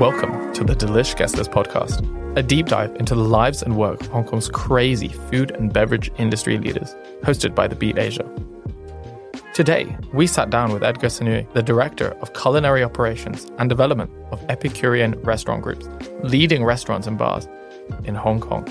[0.00, 2.00] Welcome to the Delish Guest List podcast,
[2.34, 6.10] a deep dive into the lives and work of Hong Kong's crazy food and beverage
[6.16, 8.26] industry leaders, hosted by The Beat Asia.
[9.52, 14.42] Today, we sat down with Edgar Sanuy, the Director of Culinary Operations and Development of
[14.48, 15.86] Epicurean Restaurant Groups,
[16.22, 17.46] leading restaurants and bars
[18.04, 18.66] in Hong Kong.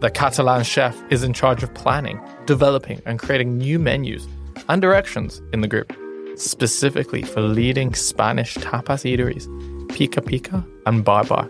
[0.00, 4.26] The Catalan chef is in charge of planning, developing, and creating new menus
[4.70, 5.94] and directions in the group,
[6.36, 9.46] specifically for leading Spanish tapas eateries
[9.88, 11.48] Pica Pica, and Barbar.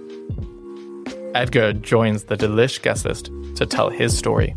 [1.35, 4.55] Edgar joins the Delish guest list to tell his story.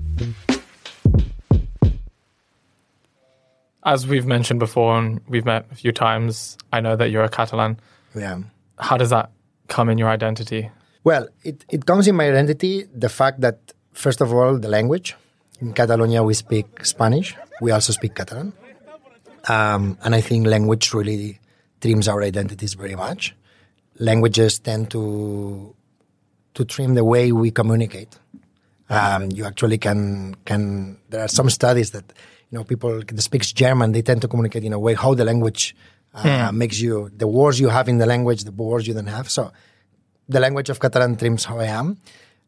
[3.84, 7.30] As we've mentioned before, and we've met a few times, I know that you're a
[7.30, 7.80] Catalan.
[8.16, 8.40] Yeah.
[8.78, 9.32] How does that
[9.68, 10.70] come in your identity?
[11.04, 15.16] Well, it, it comes in my identity the fact that, first of all, the language.
[15.60, 17.36] In Catalonia, we speak Spanish.
[17.62, 18.54] We also speak Catalan.
[19.48, 21.40] Um, and I think language really
[21.82, 23.36] trims our identities very much
[24.00, 25.76] languages tend to
[26.56, 28.18] to trim the way we communicate.
[28.90, 30.98] Um, you actually can can.
[31.10, 32.12] There are some studies that
[32.50, 35.26] you know people that speaks German they tend to communicate in a way how the
[35.26, 35.76] language
[36.16, 36.58] uh, hmm.
[36.58, 39.30] makes you the words you have in the language the words you don't have.
[39.30, 39.52] So
[40.28, 41.98] the language of Catalan trims how I am,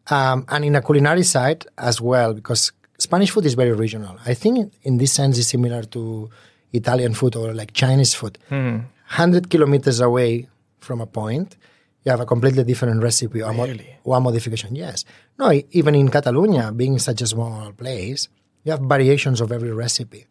[0.07, 4.17] um, and in a culinary side as well because Spanish food is very regional.
[4.25, 6.29] I think in this sense is similar to
[6.73, 8.39] Italian food or like Chinese food.
[8.49, 8.79] Hmm.
[9.05, 10.47] Hundred kilometers away
[10.81, 11.57] from a point,
[12.03, 13.97] you have a completely different recipe or really?
[14.03, 14.75] one modification.
[14.75, 15.05] Yes.
[15.37, 18.27] No, even in Catalonia, being such a small place,
[18.63, 20.27] you have variations of every recipe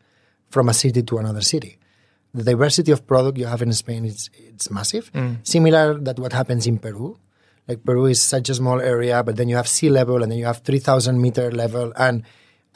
[0.50, 1.78] from a city to another city.
[2.34, 5.10] The diversity of product you have in Spain is it's massive.
[5.12, 5.46] Mm.
[5.46, 7.18] Similar that what happens in Peru.
[7.66, 10.38] Like Peru is such a small area, but then you have sea level and then
[10.38, 11.92] you have 3,000 meter level.
[11.96, 12.24] And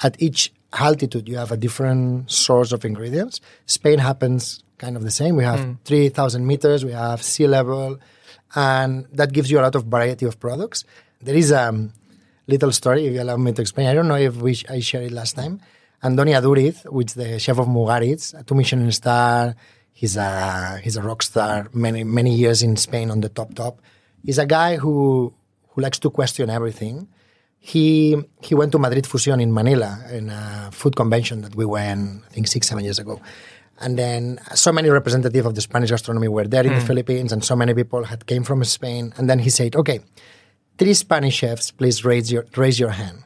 [0.02, 3.40] at each altitude, you have a different source of ingredients.
[3.66, 5.36] Spain happens kind of the same.
[5.36, 5.78] We have mm.
[5.84, 7.98] 3,000 meters, we have sea level,
[8.54, 10.84] and that gives you a lot of variety of products.
[11.20, 11.92] There is a um,
[12.46, 13.86] little story, if you allow me to explain.
[13.88, 15.60] I don't know if we, I shared it last time.
[16.04, 19.54] Andoni Aduriz, which is the chef of Mugaritz, a two Michelin star.
[20.00, 21.68] He's a he's a rock star.
[21.72, 23.80] Many many years in Spain on the top top.
[24.22, 25.32] He's a guy who
[25.70, 27.08] who likes to question everything.
[27.58, 32.22] He he went to Madrid Fusion in Manila in a food convention that we went
[32.26, 33.14] I think six seven years ago,
[33.80, 36.80] and then so many representatives of the Spanish gastronomy were there in mm.
[36.80, 39.12] the Philippines, and so many people had came from Spain.
[39.16, 40.00] And then he said, "Okay,
[40.78, 43.24] three Spanish chefs, please raise your raise your hand."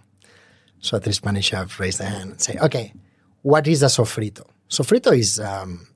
[0.80, 2.92] So three Spanish chefs raised their hand and say, "Okay,
[3.42, 5.86] what is a sofrito?" Sofrito is um,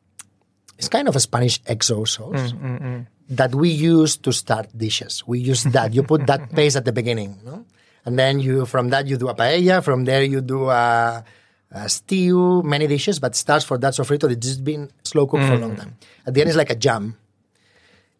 [0.79, 3.07] it's kind of a Spanish XO sauce mm, mm, mm.
[3.31, 5.23] that we use to start dishes.
[5.27, 5.95] We use that.
[5.95, 7.65] you put that paste at the beginning, no?
[8.05, 9.83] and then you from that you do a paella.
[9.83, 11.25] From there you do a
[11.73, 15.49] uh, stew, many dishes, but starts for that sofrito that's just been slow cooked mm.
[15.49, 15.79] for a long mm.
[15.79, 15.97] time.
[16.27, 17.17] At the end, it's like a jam.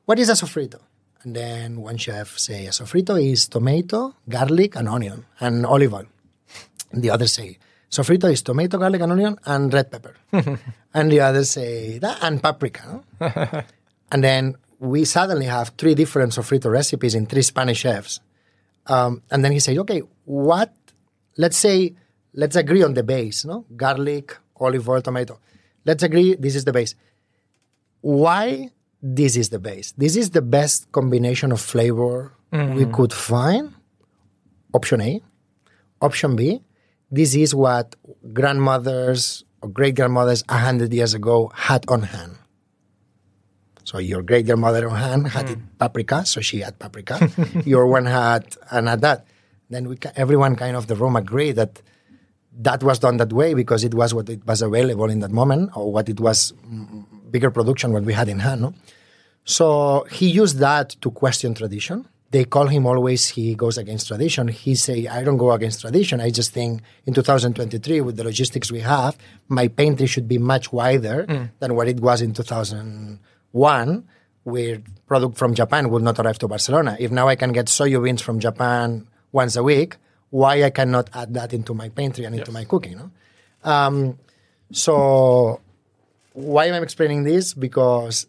[0.05, 0.81] What is a sofrito?
[1.23, 6.07] And then one chef say a sofrito is tomato, garlic, and onion, and olive oil.
[6.91, 7.59] And the others say
[7.91, 10.17] sofrito is tomato, garlic, and onion, and red pepper.
[10.95, 13.03] and the others say that, and paprika.
[13.21, 13.63] No?
[14.13, 18.19] and then we suddenly have three different sofrito recipes in three Spanish chefs.
[18.89, 20.75] Um, and then he said, okay, what,
[21.37, 21.95] let's say
[22.35, 23.65] let's agree on the base, no?
[23.77, 25.39] Garlic, olive oil, tomato.
[25.85, 26.95] Let's agree this is the base.
[28.01, 28.71] Why
[29.03, 29.93] this is the base?
[29.93, 32.75] This is the best combination of flavor mm-hmm.
[32.75, 33.75] we could find.
[34.75, 35.21] Option A.
[36.01, 36.63] Option B,
[37.11, 37.95] this is what
[38.33, 42.37] grandmothers or great grandmothers a hundred years ago had on hand.
[43.85, 45.63] So your great grandmother on hand had mm.
[45.79, 47.31] paprika, so she had paprika.
[47.65, 49.27] your one had and had that.
[49.71, 51.83] Then we everyone kind of the room agreed that
[52.59, 55.71] that was done that way because it was what it was available in that moment
[55.77, 58.61] or what it was mm, bigger production what we had in hand.
[58.61, 58.75] No?
[59.45, 62.07] So he used that to question tradition.
[62.31, 64.49] They call him always he goes against tradition.
[64.49, 66.21] He say I don't go against tradition.
[66.21, 69.19] I just think in 2023 with the logistics we have,
[69.49, 71.51] my pantry should be much wider mm.
[71.59, 74.05] than what it was in 2001
[74.45, 76.97] where product from Japan would not arrive to Barcelona.
[76.99, 79.97] If now I can get soya beans from Japan once a week,
[80.33, 82.55] why I cannot add that into my pantry and into yes.
[82.55, 82.97] my cooking.
[82.97, 83.11] No?
[83.71, 84.19] Um,
[84.73, 85.61] so
[86.33, 87.53] why am I explaining this?
[87.53, 88.27] Because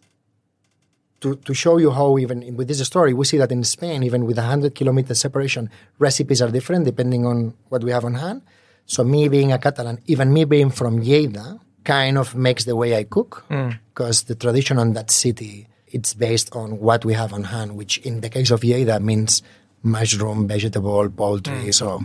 [1.20, 4.26] to, to show you how even with this story, we see that in Spain, even
[4.26, 8.42] with a 100 kilometer separation, recipes are different depending on what we have on hand.
[8.84, 12.94] So me being a Catalan, even me being from Lleida, kind of makes the way
[12.94, 14.26] I cook because mm.
[14.26, 18.20] the tradition on that city it's based on what we have on hand, which in
[18.20, 19.42] the case of Lleida means
[19.84, 21.66] mushroom, vegetable, poultry.
[21.66, 21.74] Mm.
[21.74, 22.04] So,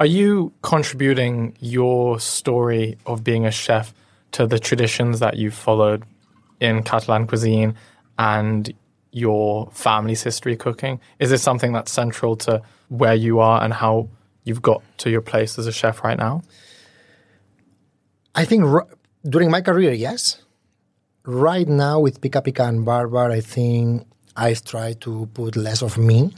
[0.00, 3.94] are you contributing your story of being a chef
[4.32, 6.02] to the traditions that you've followed
[6.60, 7.76] in Catalan cuisine
[8.18, 8.72] and
[9.12, 10.98] your family's history cooking?
[11.20, 14.08] Is this something that's central to where you are and how
[14.42, 16.42] you've got to your place as a chef right now?
[18.34, 18.88] I think r-
[19.28, 20.42] during my career, yes.
[21.24, 25.96] Right now with Pica Pica and Barbar, I think I've tried to put less of
[25.96, 26.34] me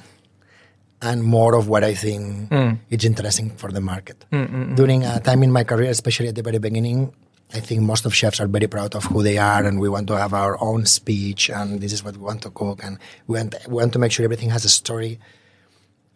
[1.02, 2.78] and more of what I think mm.
[2.90, 4.24] is interesting for the market.
[4.32, 4.76] Mm-mm-mm.
[4.76, 7.12] During a time in my career, especially at the very beginning,
[7.54, 10.08] I think most of chefs are very proud of who they are, and we want
[10.08, 12.98] to have our own speech, and this is what we want to cook, and
[13.28, 15.20] we want, we want to make sure everything has a story,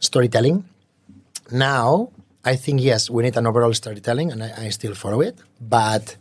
[0.01, 0.65] storytelling.
[1.53, 2.11] Now,
[2.45, 6.17] I think yes, we need an overall storytelling, and I, I still follow it, but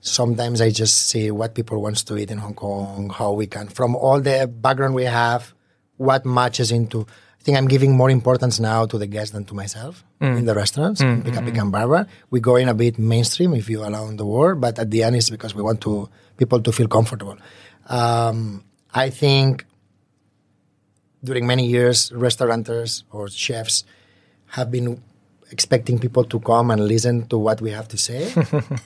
[0.00, 3.68] sometimes I just see what people wants to eat in Hong Kong, how we can,
[3.68, 5.52] from all the background we have,
[5.98, 7.06] what matches into
[7.40, 10.36] I think I'm giving more importance now to the guests than to myself mm.
[10.36, 11.00] in the restaurants.
[11.00, 12.06] Mm, Pica Pica and Barbar.
[12.28, 15.02] We go in a bit mainstream, if you allow in the word, but at the
[15.02, 17.38] end it's because we want to people to feel comfortable.
[17.88, 19.64] Um, I think
[21.24, 23.84] during many years, restaurateurs or chefs
[24.48, 25.00] have been
[25.50, 28.32] expecting people to come and listen to what we have to say.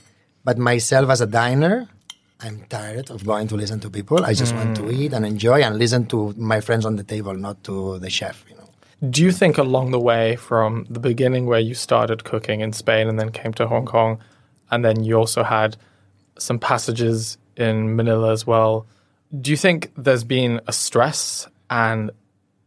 [0.44, 1.88] but myself as a diner,
[2.44, 4.22] I'm tired of going to listen to people.
[4.22, 4.58] I just mm.
[4.58, 4.92] want to mm.
[4.92, 8.44] eat and enjoy and listen to my friends on the table, not to the chef.
[8.48, 8.68] You know.
[9.08, 13.08] Do you think along the way, from the beginning where you started cooking in Spain
[13.08, 14.18] and then came to Hong Kong,
[14.70, 15.76] and then you also had
[16.38, 18.86] some passages in Manila as well,
[19.40, 22.10] do you think there's been a stress and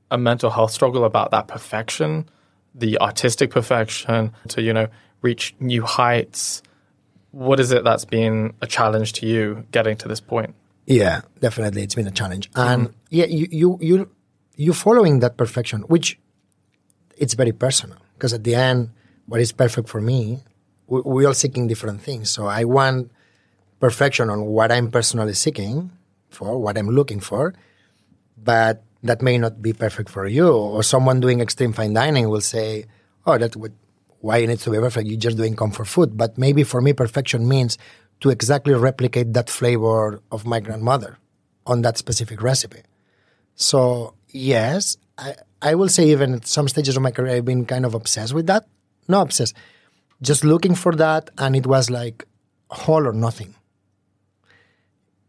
[0.10, 2.28] a mental health struggle about that perfection,
[2.74, 4.88] the artistic perfection, to you know
[5.22, 6.64] reach new heights?
[7.32, 10.56] What is it that's been a challenge to you getting to this point?
[10.86, 12.70] Yeah, definitely, it's been a challenge, mm-hmm.
[12.70, 14.10] and yeah, you you you
[14.56, 16.18] you following that perfection, which
[17.18, 18.92] it's very personal because at the end,
[19.26, 20.40] what is perfect for me,
[20.88, 22.30] we, we all seeking different things.
[22.30, 23.12] So I want
[23.80, 25.92] perfection on what I'm personally seeking
[26.30, 27.54] for, what I'm looking for,
[28.38, 30.50] but that may not be perfect for you.
[30.50, 32.86] Or someone doing extreme fine dining will say,
[33.26, 33.74] "Oh, that would
[34.28, 35.08] why it needs to be perfect.
[35.08, 36.18] You're just doing comfort food.
[36.18, 37.78] But maybe for me, perfection means
[38.20, 41.18] to exactly replicate that flavor of my grandmother
[41.66, 42.82] on that specific recipe.
[43.56, 47.66] So, yes, I, I will say even at some stages of my career, I've been
[47.66, 48.68] kind of obsessed with that.
[49.08, 49.56] No obsessed,
[50.22, 51.30] just looking for that.
[51.38, 52.26] And it was like
[52.88, 53.56] all or nothing.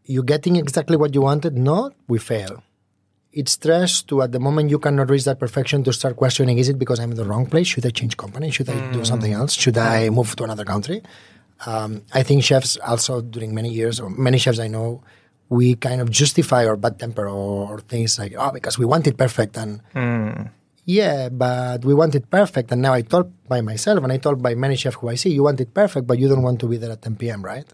[0.03, 1.57] You getting exactly what you wanted?
[1.57, 2.63] No, we fail
[3.31, 6.69] it's stress to at the moment you cannot reach that perfection to start questioning is
[6.69, 7.67] it because I'm in the wrong place?
[7.67, 8.49] Should I change company?
[8.49, 8.93] Should I mm.
[8.93, 9.53] do something else?
[9.53, 11.03] Should I move to another country?
[11.65, 15.03] Um, I think chefs also during many years, or many chefs I know,
[15.49, 19.05] we kind of justify our bad temper or, or things like, oh, because we want
[19.07, 19.57] it perfect.
[19.57, 20.49] And mm.
[20.85, 22.71] yeah, but we want it perfect.
[22.71, 25.31] And now I told by myself and I told by many chefs who I see,
[25.31, 27.65] you want it perfect, but you don't want to be there at 10 p.m., right?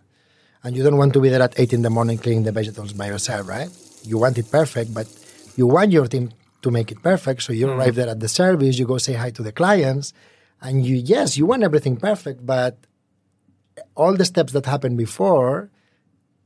[0.63, 2.91] And you don't want to be there at 8 in the morning cleaning the vegetables
[2.91, 3.69] by yourself, right?
[4.03, 5.07] You want it perfect, but
[5.55, 6.31] you want your team
[6.61, 7.43] to make it perfect.
[7.43, 7.75] So you mm.
[7.75, 10.13] arrive there at the service, you go say hi to the clients,
[10.61, 12.77] and you, yes, you want everything perfect, but
[13.95, 15.69] all the steps that happened before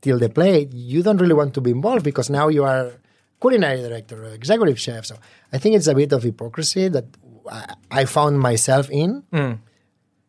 [0.02, 2.92] till the plate, you don't really want to be involved because now you are
[3.40, 5.06] culinary director or executive chef.
[5.06, 5.16] So
[5.52, 7.06] I think it's a bit of hypocrisy that
[7.90, 9.58] I found myself in, mm.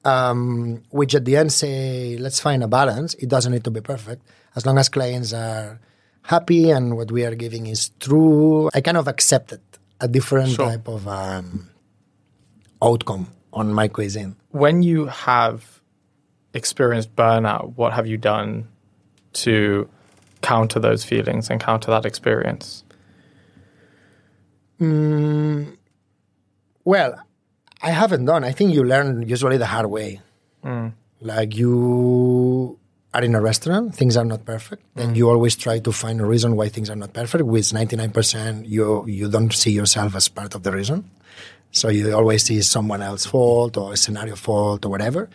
[0.06, 3.14] um, which at the end say, let's find a balance.
[3.16, 4.24] It doesn't need to be perfect
[4.56, 5.80] as long as clients are
[6.24, 8.70] happy and what we are giving is true.
[8.74, 9.62] I kind of accepted
[10.00, 10.66] a different sure.
[10.66, 11.70] type of um,
[12.82, 14.36] outcome on my cuisine.
[14.50, 15.82] When you have
[16.54, 18.68] experienced burnout, what have you done
[19.34, 19.90] to
[20.42, 22.84] counter those feelings and counter that experience?
[24.80, 25.78] Mm,
[26.84, 27.22] well,
[27.82, 28.44] I haven't done.
[28.44, 30.22] I think you learn usually the hard way.
[30.64, 30.94] Mm.
[31.22, 32.80] Like you
[33.14, 35.16] are in a restaurant, things are not perfect, mm.
[35.16, 37.44] you always try to find a reason why things are not perfect.
[37.44, 41.10] With 99%, you you don't see yourself as part of the reason.
[41.72, 45.30] So you always see someone else's fault or a scenario fault or whatever.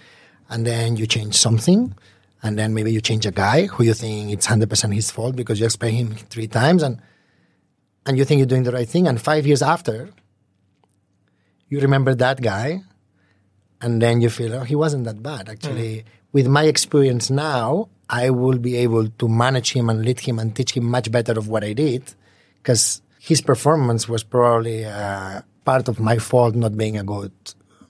[0.49, 1.95] And then you change something.
[2.43, 5.59] And then maybe you change a guy who you think it's 100% his fault because
[5.59, 7.01] you explain him three times and,
[8.05, 9.09] and you think you're doing the right thing.
[9.09, 10.11] And five years after,
[11.69, 12.83] you remember that guy
[13.81, 15.49] and then you feel, oh, he wasn't that bad.
[15.49, 16.05] Actually, mm
[16.37, 20.55] with my experience now, I will be able to manage him and lead him and
[20.55, 22.03] teach him much better of what I did
[22.59, 27.33] because his performance was probably uh, part of my fault not being a good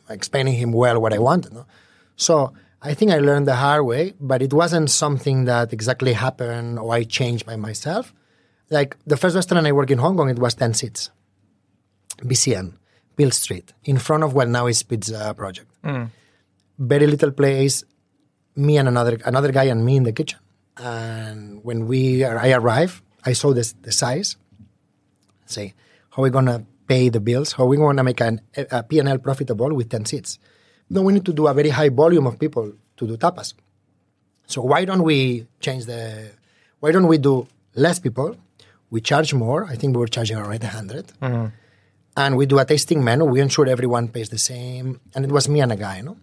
[0.08, 1.54] explaining him well what I wanted.
[1.54, 1.66] No?
[2.14, 6.78] So I think I learned the hard way, but it wasn't something that exactly happened
[6.78, 8.14] or I changed by myself.
[8.70, 11.10] Like the first restaurant I worked in Hong Kong, it was 10 seats.
[12.22, 12.74] BCN,
[13.16, 15.68] Peel Street, in front of what now is Pizza Project.
[15.82, 16.10] Mm.
[16.78, 17.82] Very little place,
[18.56, 20.40] me and another another guy and me in the kitchen.
[20.78, 24.36] And when we I arrive, I saw this the size,
[25.46, 25.74] Say,
[26.10, 27.52] how are we going to pay the bills?
[27.52, 30.38] How are we going to make an, a P&L profitable with 10 seats?
[30.90, 33.54] No, we need to do a very high volume of people to do tapas.
[34.46, 36.30] So why don't we change the,
[36.80, 38.36] why don't we do less people?
[38.90, 39.64] We charge more.
[39.64, 41.06] I think we were charging around 100.
[41.20, 41.46] Mm-hmm.
[42.16, 43.24] And we do a tasting menu.
[43.24, 45.00] We ensure everyone pays the same.
[45.14, 46.16] And it was me and a guy, no?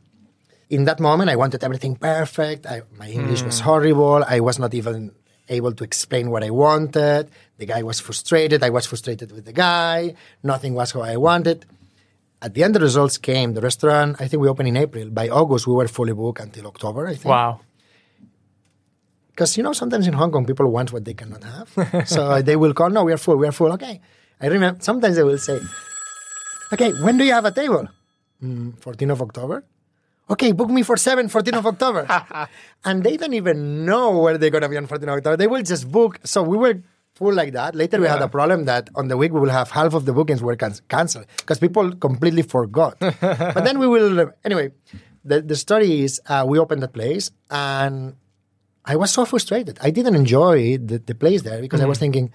[0.73, 2.65] In that moment, I wanted everything perfect.
[2.65, 4.23] I, my English was horrible.
[4.27, 5.11] I was not even
[5.47, 7.29] able to explain what I wanted.
[7.59, 8.63] The guy was frustrated.
[8.63, 10.15] I was frustrated with the guy.
[10.41, 11.67] Nothing was how I wanted.
[12.41, 13.53] At the end, the results came.
[13.53, 15.11] The restaurant, I think we opened in April.
[15.11, 17.25] By August, we were fully booked until October, I think.
[17.25, 17.61] Wow.
[19.29, 22.07] Because, you know, sometimes in Hong Kong, people want what they cannot have.
[22.07, 23.71] so they will call, no, we are full, we are full.
[23.73, 24.01] Okay.
[24.41, 25.59] I remember, sometimes they will say,
[26.73, 27.87] okay, when do you have a table?
[28.43, 29.63] Mm, 14 of October.
[30.29, 32.07] Okay, book me for 7, 14 of October.
[32.85, 35.37] and they don't even know where they're going to be on 14 of October.
[35.37, 36.19] They will just book.
[36.23, 36.81] So we were
[37.15, 37.75] full like that.
[37.75, 40.13] Later, we had a problem that on the week we will have half of the
[40.13, 42.97] bookings were can- canceled because people completely forgot.
[42.99, 44.71] but then we will, anyway,
[45.25, 48.15] the, the story is uh, we opened that place and
[48.85, 49.77] I was so frustrated.
[49.81, 52.31] I didn't enjoy the, the place there because I was thinking,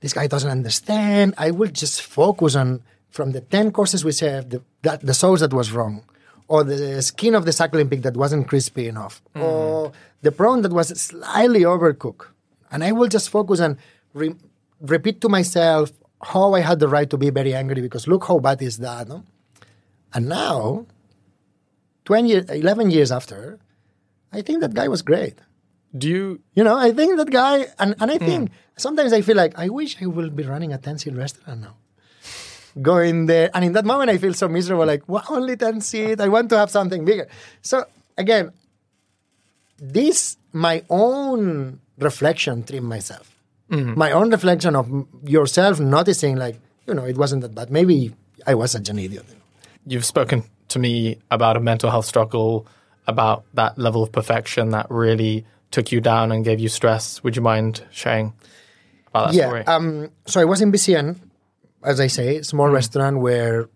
[0.00, 1.34] this guy doesn't understand.
[1.38, 5.40] I will just focus on from the 10 courses we served, the, that, the sauce
[5.40, 6.04] that was wrong,
[6.48, 9.42] or the skin of the suckling pig that wasn't crispy enough, mm-hmm.
[9.42, 12.26] or the prawn that was slightly overcooked.
[12.70, 13.76] And I will just focus and
[14.14, 14.34] re-
[14.80, 18.38] repeat to myself how I had the right to be very angry because look how
[18.38, 19.08] bad is that.
[19.08, 19.24] No?
[20.14, 20.86] And now,
[22.04, 23.58] 20, 11 years after,
[24.32, 25.38] I think that guy was great.
[25.96, 28.26] Do you You know, I think that guy, and, and I mm.
[28.26, 31.76] think sometimes I feel like I wish I will be running a 10 restaurant now.
[32.80, 36.20] Going there, and in that moment, I feel so miserable like, well, only 10 seat.
[36.20, 37.28] I want to have something bigger.
[37.60, 37.84] So,
[38.16, 38.52] again,
[39.78, 43.28] this, my own reflection trim myself.
[43.72, 47.70] My own reflection of yourself noticing, like, you know, it wasn't that bad.
[47.70, 48.14] Maybe
[48.46, 49.24] I was such an idiot.
[49.86, 52.66] you've spoken to me about a mental health struggle,
[53.06, 57.22] about that level of perfection that really took you down and gave you stress.
[57.24, 58.34] Would you mind sharing
[59.08, 59.46] about that yeah.
[59.46, 59.64] story?
[59.66, 61.16] Um, so I was in BCN,
[61.84, 62.74] as I say, small mm.
[62.74, 63.68] restaurant where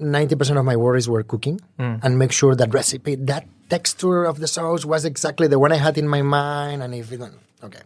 [0.00, 2.00] 90% of my worries were cooking mm.
[2.02, 5.76] and make sure that recipe, that texture of the sauce was exactly the one I
[5.76, 6.82] had in my mind.
[6.82, 7.80] And if you don't, okay.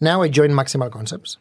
[0.00, 1.38] Now I joined Maximal Concepts,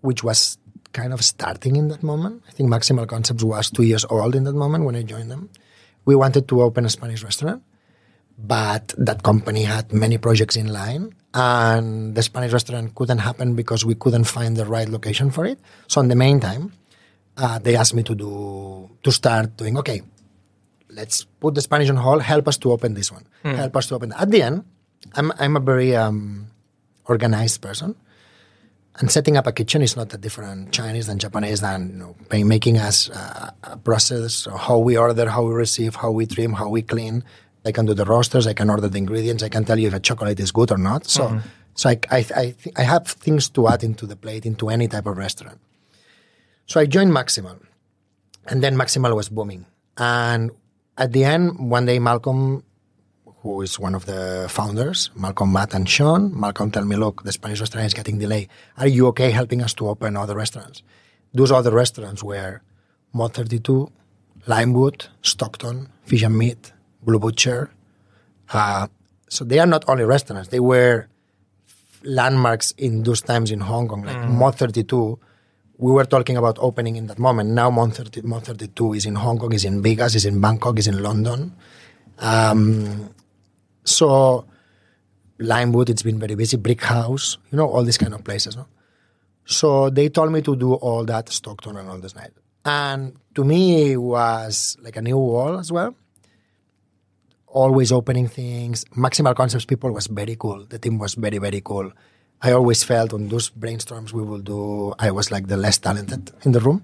[0.00, 0.58] which was
[0.92, 2.42] kind of starting in that moment.
[2.48, 5.50] I think Maximal Concepts was two years old in that moment when I joined them.
[6.04, 7.62] We wanted to open a Spanish restaurant
[8.38, 13.84] but that company had many projects in line and the Spanish restaurant couldn't happen because
[13.84, 15.58] we couldn't find the right location for it.
[15.88, 16.72] So in the meantime,
[17.36, 20.02] uh, they asked me to do to start doing okay.
[20.90, 22.22] Let's put the Spanish on hold.
[22.22, 23.26] Help us to open this one.
[23.56, 24.12] Help us to open.
[24.12, 24.64] At the end,
[25.14, 26.48] I'm I'm a very um,
[27.04, 27.94] organized person,
[28.96, 32.44] and setting up a kitchen is not that different Chinese than Japanese than you know
[32.44, 36.68] making us uh, a process how we order, how we receive, how we trim, how
[36.68, 37.22] we clean.
[37.64, 38.46] I can do the roasters.
[38.46, 39.42] I can order the ingredients.
[39.42, 41.06] I can tell you if a chocolate is good or not.
[41.06, 41.38] So, mm-hmm.
[41.74, 44.88] so I I I, th- I have things to add into the plate into any
[44.88, 45.58] type of restaurant.
[46.66, 47.58] So I joined Maximal,
[48.46, 49.66] and then Maximal was booming.
[49.96, 50.50] And
[50.96, 52.62] at the end, one day, Malcolm,
[53.42, 57.32] who is one of the founders, Malcolm, Matt, and Sean, Malcolm tell me, look, the
[57.32, 58.48] Spanish restaurant is getting delayed.
[58.76, 60.82] Are you okay helping us to open other restaurants?
[61.32, 62.62] Those other restaurants were
[63.12, 63.90] Mott 32,
[64.46, 67.70] Limewood, Stockton, Fish and Meat, Blue Butcher.
[68.52, 68.88] Uh,
[69.28, 71.08] so they are not only restaurants, they were
[72.02, 75.18] landmarks in those times in Hong Kong, like Mott 32.
[75.76, 77.50] We were talking about opening in that moment.
[77.50, 80.78] Now Mott 30, Mott 32 is in Hong Kong, is in Vegas, is in Bangkok,
[80.78, 81.54] is in London.
[82.18, 83.10] Um,
[83.84, 84.44] so
[85.38, 86.56] Limewood, it's been very busy.
[86.56, 88.56] Brick House, you know, all these kind of places.
[88.56, 88.66] No?
[89.44, 92.32] So they told me to do all that Stockton and all this night.
[92.64, 95.94] And to me, it was like a new wall as well.
[97.50, 98.84] Always opening things.
[98.96, 100.66] Maximal Concepts people was very cool.
[100.68, 101.92] The team was very, very cool.
[102.40, 106.30] I always felt on those brainstorms we will do, I was like the less talented
[106.44, 106.82] in the room.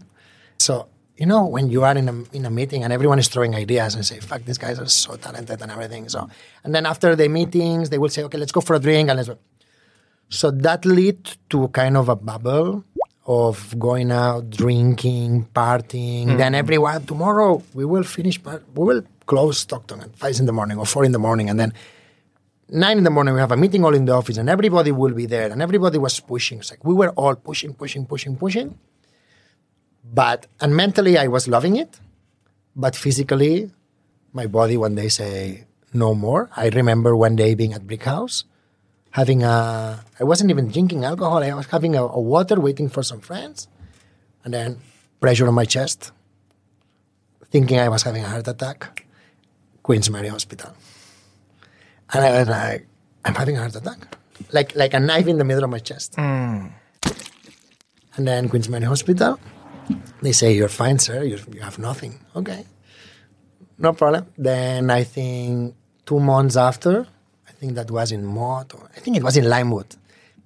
[0.58, 3.54] So, you know, when you are in a, in a meeting and everyone is throwing
[3.54, 6.08] ideas and say, fuck, these guys are so talented and everything.
[6.08, 6.28] So,
[6.64, 9.16] and then after the meetings, they will say, okay, let's go for a drink and
[9.16, 9.38] let's go.
[10.28, 12.84] So that led to kind of a bubble
[13.26, 16.32] of going out, drinking, partying.
[16.32, 16.36] Hmm.
[16.36, 20.78] Then everyone, tomorrow we will finish, we will close Stockton at five in the morning
[20.78, 21.50] or four in the morning.
[21.50, 21.72] And then
[22.68, 25.14] nine in the morning we have a meeting all in the office and everybody will
[25.14, 25.50] be there.
[25.50, 26.58] And everybody was pushing.
[26.58, 28.78] It's like we were all pushing, pushing, pushing, pushing.
[30.04, 32.00] But, and mentally I was loving it.
[32.76, 33.70] But physically,
[34.32, 36.50] my body one day say, no more.
[36.56, 38.44] I remember one day being at Brick House
[39.14, 40.04] having a.
[40.18, 41.42] I wasn't even drinking alcohol.
[41.42, 43.68] I was having a, a water, waiting for some friends,
[44.44, 44.78] and then
[45.20, 46.10] pressure on my chest,
[47.46, 49.03] thinking I was having a heart attack.
[49.84, 50.70] Queen's Mary Hospital,
[52.12, 52.86] and I was like,
[53.24, 54.00] I'm having a heart attack,
[54.50, 56.16] like like a knife in the middle of my chest.
[56.16, 56.68] Hmm.
[58.16, 59.38] And then Queen's Mary Hospital,
[60.22, 61.22] they say you're fine, sir.
[61.22, 62.12] You, you have nothing.
[62.34, 62.64] Okay,
[63.78, 64.24] no problem.
[64.38, 65.74] Then I think
[66.06, 67.06] two months after,
[67.46, 69.96] I think that was in Mott, or I think it was in Limewood,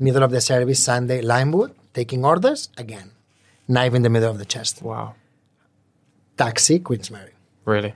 [0.01, 3.13] middle of the service Sunday, Limewood, taking orders again,
[3.69, 4.83] knife in the middle of the chest.
[4.83, 5.15] Wow.
[6.37, 7.35] Taxi, Queen's Mary.
[7.65, 7.95] Really?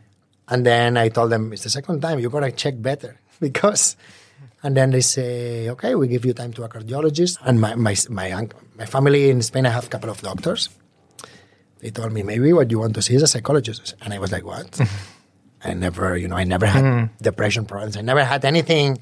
[0.49, 3.97] And then I told them, it's the second time, you gotta check better because.
[4.65, 7.39] And then they say, okay, we give you time to a cardiologist.
[7.45, 10.69] And my, my, my, my family in Spain, I have a couple of doctors.
[11.81, 13.97] They told me, maybe what you want to see is a psychologist.
[14.03, 14.81] And I was like, what?
[15.65, 17.05] I never, you know, I never had hmm.
[17.21, 17.97] depression problems.
[17.97, 18.99] I never had anything.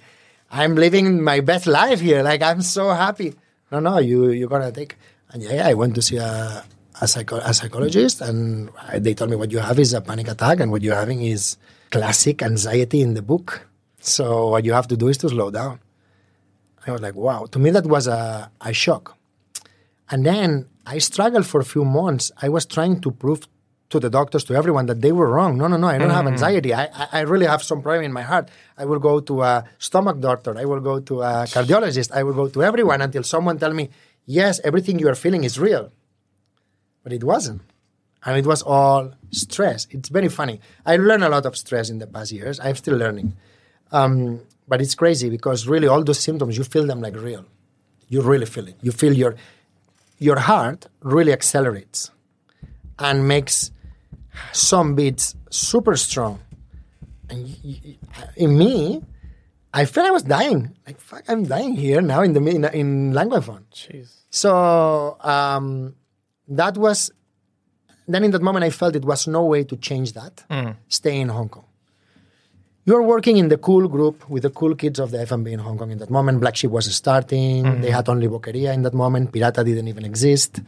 [0.50, 2.22] I'm living my best life here.
[2.22, 3.34] Like, I'm so happy.
[3.70, 4.96] No, no, you, you gotta take.
[5.30, 6.64] And yeah, I went to see a,
[7.00, 10.60] a, psycho, a psychologist, and they told me what you have is a panic attack,
[10.60, 11.56] and what you're having is
[11.90, 13.66] classic anxiety in the book.
[14.00, 15.80] So what you have to do is to slow down.
[16.86, 17.46] I was like, wow.
[17.46, 19.16] To me, that was a, a shock.
[20.10, 22.32] And then I struggled for a few months.
[22.40, 23.46] I was trying to prove
[23.90, 25.58] to the doctors, to everyone, that they were wrong.
[25.58, 26.34] No, no, no, I don't have mm-hmm.
[26.34, 26.72] anxiety.
[26.72, 28.48] I, I, I really have some problem in my heart.
[28.78, 30.56] I will go to a stomach doctor.
[30.56, 32.12] I will go to a cardiologist.
[32.12, 33.90] I will go to everyone until someone tell me,
[34.26, 35.92] yes, everything you are feeling is real.
[37.02, 37.62] But it wasn't.
[38.24, 39.86] And it was all stress.
[39.90, 40.60] It's very funny.
[40.84, 42.60] I learned a lot of stress in the past years.
[42.60, 43.34] I'm still learning.
[43.92, 47.44] Um, but it's crazy because really all those symptoms, you feel them like real.
[48.08, 48.76] You really feel it.
[48.82, 49.36] You feel your
[50.18, 52.10] your heart really accelerates
[52.98, 53.70] and makes
[54.52, 56.40] some beats super strong.
[57.30, 57.56] And
[58.36, 59.02] in me,
[59.72, 60.76] I felt I was dying.
[60.86, 63.64] Like fuck, I'm dying here now in the in, in Lan Kwai Fong.
[63.72, 64.10] Jeez.
[64.30, 65.94] So um,
[66.50, 67.10] that was
[68.06, 70.44] then in that moment I felt it was no way to change that.
[70.88, 71.64] Stay in Hong Kong.
[72.86, 75.78] You're working in the cool group with the cool kids of the F&B in Hong
[75.78, 76.40] Kong in that moment.
[76.40, 77.80] Black Sheep was starting.
[77.82, 79.30] They had only Boqueria in that moment.
[79.32, 80.60] Pirata didn't even exist.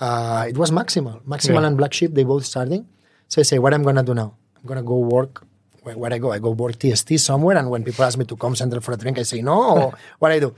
[0.00, 1.20] Uh, it was Maximal.
[1.24, 1.66] Maximal Yeah.
[1.66, 2.86] and Black Sheep, they both starting.
[3.26, 4.34] So I say, what I'm going to do now?
[4.56, 5.44] I'm going to go work.
[5.82, 6.32] Where, where I go?
[6.32, 7.56] I go work TST somewhere.
[7.58, 9.92] And when people ask me to come Central for a drink, I say, no.
[10.20, 10.54] what I do?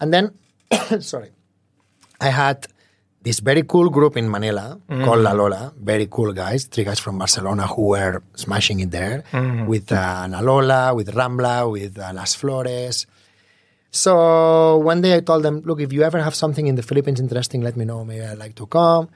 [0.00, 0.32] And then,
[1.00, 1.30] sorry,
[2.20, 2.66] I had
[3.26, 4.66] this very cool group in Manila
[5.04, 5.72] called La Lola.
[5.92, 9.18] Very cool guys, three guys from Barcelona who were smashing it there
[9.66, 13.06] with uh, La Lola, with Rambla, with uh, Las Flores.
[13.90, 14.12] So
[14.78, 17.60] one day I told them, look, if you ever have something in the Philippines interesting,
[17.62, 18.04] let me know.
[18.04, 19.08] Maybe I'd like to come.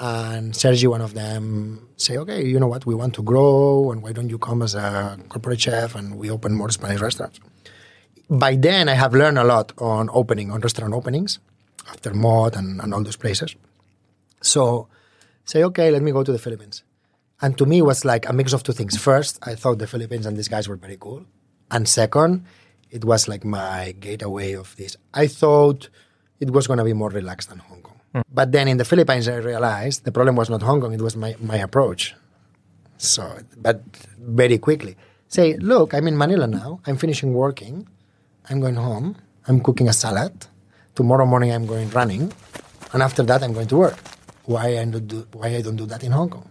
[0.00, 4.02] And Sergi, one of them, say, okay, you know what, we want to grow, and
[4.02, 7.38] why don't you come as a corporate chef and we open more Spanish restaurants?
[8.30, 11.38] By then, I have learned a lot on opening, on restaurant openings,
[11.88, 13.56] after Mott and, and all those places.
[14.40, 14.88] So,
[15.44, 16.82] say, okay, let me go to the Philippines.
[17.40, 18.96] And to me, it was like a mix of two things.
[18.96, 21.24] First, I thought the Philippines and these guys were very cool.
[21.70, 22.44] And second,
[22.90, 24.96] it was like my gateway of this.
[25.12, 25.88] I thought
[26.38, 28.00] it was going to be more relaxed than Hong Kong.
[28.12, 28.20] Hmm.
[28.32, 31.16] But then in the Philippines, I realized the problem was not Hong Kong, it was
[31.16, 32.14] my, my approach.
[32.98, 33.82] So, but
[34.18, 34.96] very quickly.
[35.26, 36.80] Say, look, I'm in Manila now.
[36.86, 37.88] I'm finishing working.
[38.48, 39.16] I'm going home.
[39.48, 40.46] I'm cooking a salad.
[40.94, 42.32] Tomorrow morning, I'm going running.
[42.92, 43.98] And after that, I'm going to work.
[44.44, 46.50] Why I don't do, why I don't do that in Hong Kong?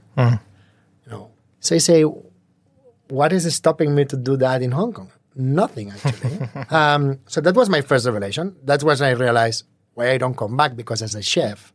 [1.06, 5.12] You know, so I say, what is stopping me to do that in Hong Kong?
[5.36, 6.40] Nothing actually.
[6.70, 8.56] um, so that was my first revelation.
[8.64, 11.74] That was when I realized why I don't come back because as a chef,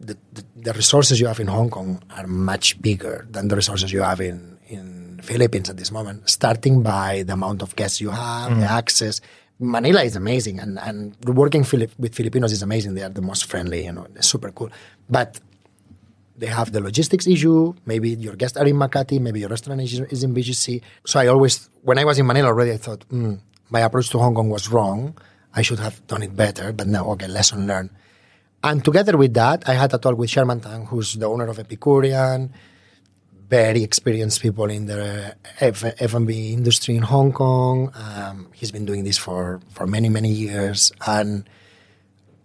[0.00, 3.92] the, the, the resources you have in Hong Kong are much bigger than the resources
[3.92, 6.28] you have in in Philippines at this moment.
[6.28, 9.20] Starting by the amount of guests you have, the access.
[9.60, 12.94] Manila is amazing, and and working Filip, with Filipinos is amazing.
[12.94, 14.70] They are the most friendly, you know, super cool.
[15.08, 15.38] But
[16.40, 17.74] they have the logistics issue.
[17.84, 19.20] Maybe your guests are in Makati.
[19.20, 20.80] Maybe your restaurant is, is in BGC.
[21.04, 24.18] So I always, when I was in Manila already, I thought, mm, my approach to
[24.18, 25.16] Hong Kong was wrong.
[25.54, 26.72] I should have done it better.
[26.72, 27.90] But now, okay, lesson learned.
[28.64, 31.58] And together with that, I had a talk with Sherman Tang, who's the owner of
[31.58, 32.52] Epicurean,
[33.50, 37.92] very experienced people in the F- F&B industry in Hong Kong.
[37.94, 40.92] Um, he's been doing this for, for many, many years.
[41.04, 41.50] And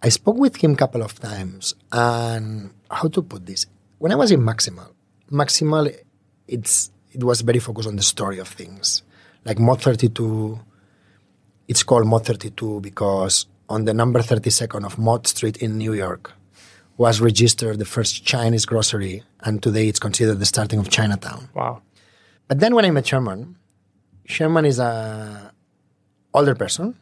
[0.01, 1.75] I spoke with him a couple of times.
[1.91, 3.67] And how to put this?
[3.99, 4.91] When I was in Maximal,
[5.31, 5.95] Maximal,
[6.47, 9.03] it's, it was very focused on the story of things.
[9.45, 10.59] Like Mott 32,
[11.67, 16.33] it's called Mott 32 because on the number 32nd of Mott Street in New York
[16.97, 21.47] was registered the first Chinese grocery, and today it's considered the starting of Chinatown.
[21.53, 21.81] Wow.
[22.47, 23.55] But then when I met Sherman,
[24.25, 25.53] Sherman is a
[26.33, 26.97] older person,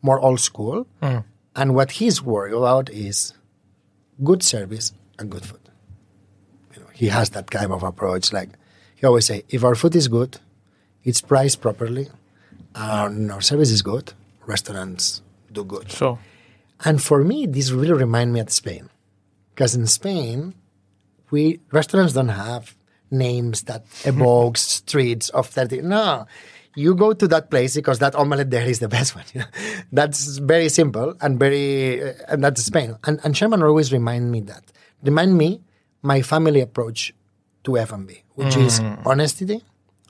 [0.00, 0.86] more old school.
[1.02, 1.18] Hmm.
[1.54, 3.34] And what he's worried about is
[4.24, 5.60] good service and good food.
[6.74, 8.32] You know, he has that kind of approach.
[8.32, 8.50] Like
[8.94, 10.38] he always say, if our food is good,
[11.04, 12.08] it's priced properly,
[12.74, 14.12] and our service is good,
[14.46, 15.90] restaurants do good.
[15.90, 16.18] Sure.
[16.84, 18.88] And for me, this really remind me of Spain,
[19.54, 20.54] because in Spain,
[21.32, 22.76] we restaurants don't have
[23.10, 25.82] names that evokes streets of thirty.
[25.82, 26.26] No,
[26.76, 29.24] you go to that place because that omelette there is the best one.
[29.92, 32.96] that's very simple and very, uh, and that's Spain.
[33.04, 34.62] And and Sherman always remind me that
[35.02, 35.60] remind me
[36.02, 37.12] my family approach
[37.64, 39.62] to F and B, which is honesty.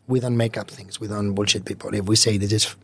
[0.09, 1.01] We don't make up things.
[1.01, 1.95] We don't bullshit people.
[1.95, 2.77] If we say this is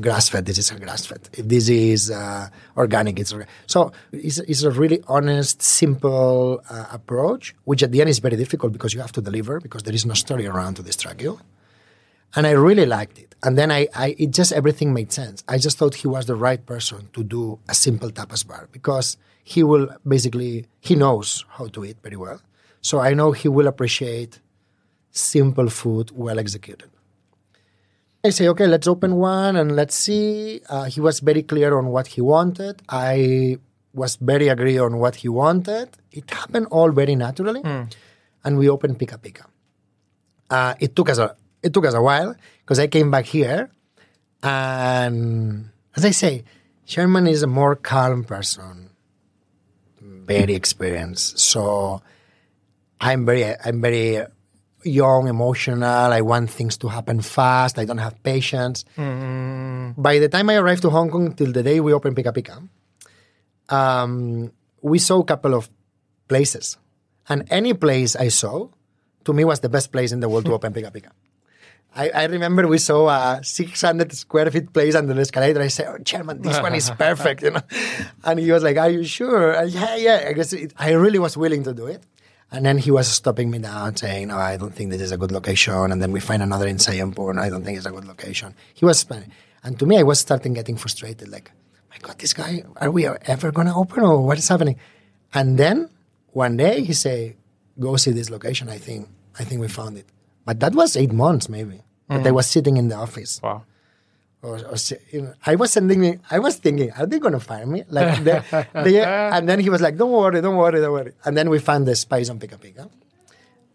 [0.00, 1.28] grass fed, this is a grass fed.
[1.32, 3.52] If this is uh, organic, it's organic.
[3.66, 8.36] So it's, it's a really honest, simple uh, approach, which at the end is very
[8.36, 11.40] difficult because you have to deliver because there is no story around to distract you.
[12.36, 13.34] And I really liked it.
[13.44, 15.44] And then I, I, it just everything made sense.
[15.48, 19.16] I just thought he was the right person to do a simple tapas bar because
[19.44, 22.40] he will basically he knows how to eat very well.
[22.80, 24.40] So I know he will appreciate
[25.10, 26.90] simple food well executed.
[28.24, 30.60] I say, okay, let's open one and let's see.
[30.68, 32.80] Uh, he was very clear on what he wanted.
[32.88, 33.58] I
[33.92, 35.90] was very agree on what he wanted.
[36.10, 37.60] It happened all very naturally,
[38.44, 39.44] and we opened Pica Pica.
[40.48, 42.34] Uh, it took us a it took us a while
[42.64, 43.70] because I came back here,
[44.42, 46.44] and as I say,
[46.86, 48.90] Sherman is a more calm person,
[50.00, 51.38] very experienced.
[51.38, 52.02] So
[53.00, 54.24] I'm very I'm very
[54.84, 56.12] young, emotional.
[56.12, 57.78] I want things to happen fast.
[57.78, 58.84] I don't have patience.
[58.96, 62.62] By the time I arrived to Hong Kong till the day we opened Pica Pica,
[63.68, 65.68] um, we saw a couple of
[66.28, 66.76] places,
[67.28, 68.68] and any place I saw,
[69.24, 71.10] to me, was the best place in the world to open Pica Pica.
[71.96, 75.62] I, I remember we saw a 600 square feet place under the escalator.
[75.62, 77.60] I said, oh, Sherman, this one is perfect, you know.
[78.24, 79.56] And he was like, Are you sure?
[79.56, 80.24] Uh, yeah, yeah.
[80.28, 82.02] I guess it, I really was willing to do it.
[82.54, 85.18] And then he was stopping me down, saying, "No, I don't think this is a
[85.22, 88.06] good location." And then we find another in and I don't think it's a good
[88.06, 88.54] location.
[88.74, 89.04] He was,
[89.64, 91.28] and to me, I was starting getting frustrated.
[91.36, 91.50] Like,
[91.90, 94.76] my God, this guy, are we ever gonna open, or what is happening?
[95.32, 95.90] And then
[96.30, 97.34] one day he say,
[97.80, 99.08] "Go see this location." I think,
[99.40, 100.06] I think we found it.
[100.46, 101.82] But that was eight months, maybe.
[102.06, 102.34] But I mm.
[102.34, 103.40] was sitting in the office.
[103.42, 103.64] Wow.
[104.44, 104.76] Or, or
[105.10, 106.20] you know, I was sending.
[106.30, 107.84] I was thinking, are they gonna fire me?
[107.88, 108.42] Like, they,
[108.74, 109.02] they,
[109.32, 111.88] and then he was like, "Don't worry, don't worry, don't worry." And then we found
[111.88, 112.90] the space on Pica Pica,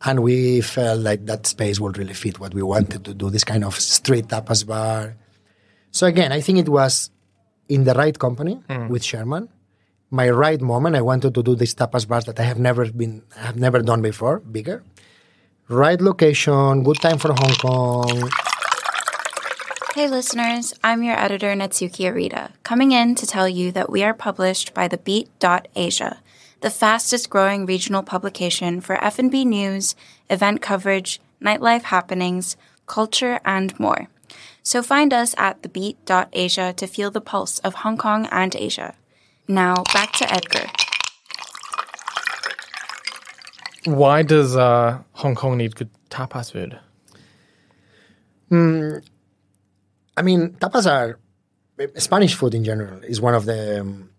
[0.06, 3.32] and we felt like that space would really fit what we wanted to do.
[3.32, 5.18] This kind of street tapas bar.
[5.90, 7.10] So again, I think it was
[7.68, 8.90] in the right company hmm.
[8.90, 9.50] with Sherman,
[10.12, 10.96] my right moment.
[10.96, 13.82] I wanted to do these tapas bars that I have never been, I have never
[13.82, 14.84] done before, bigger.
[15.68, 18.30] Right location, good time for Hong Kong.
[20.00, 24.14] Hey listeners, I'm your editor Natsuki Arita, coming in to tell you that we are
[24.14, 26.22] published by the Beat.Asia,
[26.62, 29.98] the fastest growing regional publication for F&B news,
[30.30, 34.08] event coverage, nightlife happenings, culture, and more.
[34.64, 38.96] So find us at thebeat.asia to feel the pulse of Hong Kong and Asia.
[39.50, 40.68] Now back to Edgar.
[43.84, 46.80] Why does uh, Hong Kong need good tapas food?
[50.20, 51.18] I mean, tapas are
[51.96, 54.10] Spanish food in general is one of the um,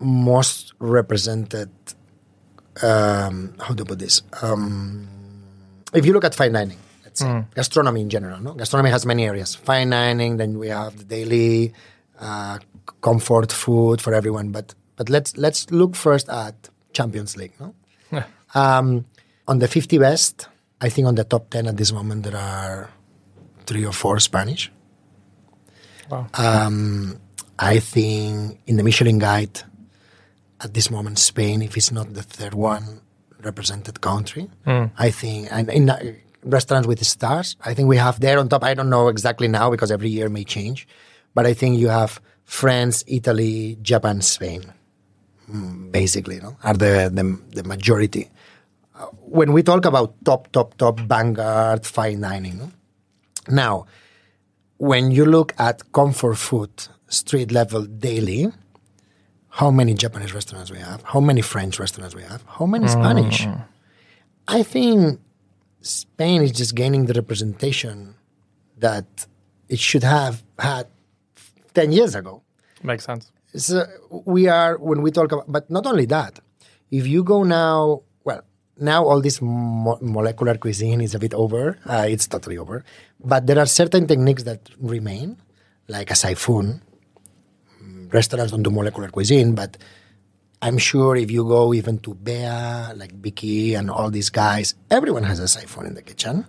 [0.00, 1.70] most represented.
[2.82, 4.22] Um, how to put this?
[4.40, 5.06] Um,
[5.92, 9.26] if you look at fine dining, let's say gastronomy in general, no, gastronomy has many
[9.26, 9.54] areas.
[9.54, 11.74] Fine dining, then we have the daily
[12.20, 12.58] uh,
[13.02, 14.50] comfort food for everyone.
[14.50, 17.52] But but let's let's look first at Champions League.
[17.60, 17.74] No,
[18.54, 19.04] um,
[19.46, 20.48] on the 50 best,
[20.80, 22.88] I think on the top 10 at this moment there are
[23.66, 24.70] three or four Spanish.
[26.10, 26.26] Wow.
[26.34, 27.20] Um,
[27.58, 29.62] I think in the Michelin Guide,
[30.60, 33.00] at this moment, Spain, if it's not the third one
[33.42, 34.50] represented country,
[34.98, 35.98] I think, and in uh,
[36.42, 38.64] restaurants with stars, I think we have there on top.
[38.64, 40.88] I don't know exactly now because every year may change,
[41.34, 44.72] but I think you have France, Italy, Japan, Spain,
[45.50, 48.30] mm, basically, no, are the the, the majority.
[48.94, 52.70] Uh, when we talk about top, top, top vanguard fine dining, no?
[53.48, 53.86] now
[54.78, 56.70] when you look at comfort food,
[57.08, 58.52] street level daily,
[59.48, 63.44] how many Japanese restaurants we have, how many French restaurants we have, how many Spanish.
[63.44, 63.64] Mm.
[64.46, 65.20] I think
[65.80, 68.14] Spain is just gaining the representation
[68.78, 69.26] that
[69.68, 70.86] it should have had
[71.74, 72.42] 10 years ago.
[72.82, 73.32] Makes sense.
[73.54, 76.38] So we are, when we talk about, but not only that,
[76.90, 78.02] if you go now,
[78.80, 81.78] now all this mo- molecular cuisine is a bit over.
[81.86, 82.84] Uh, it's totally over.
[83.22, 85.36] But there are certain techniques that remain,
[85.88, 86.82] like a siphon,
[88.12, 89.76] restaurants don't do molecular cuisine, but
[90.62, 95.22] I'm sure if you go even to Bea, like Vicky and all these guys, everyone
[95.24, 96.46] has a siphon in the kitchen.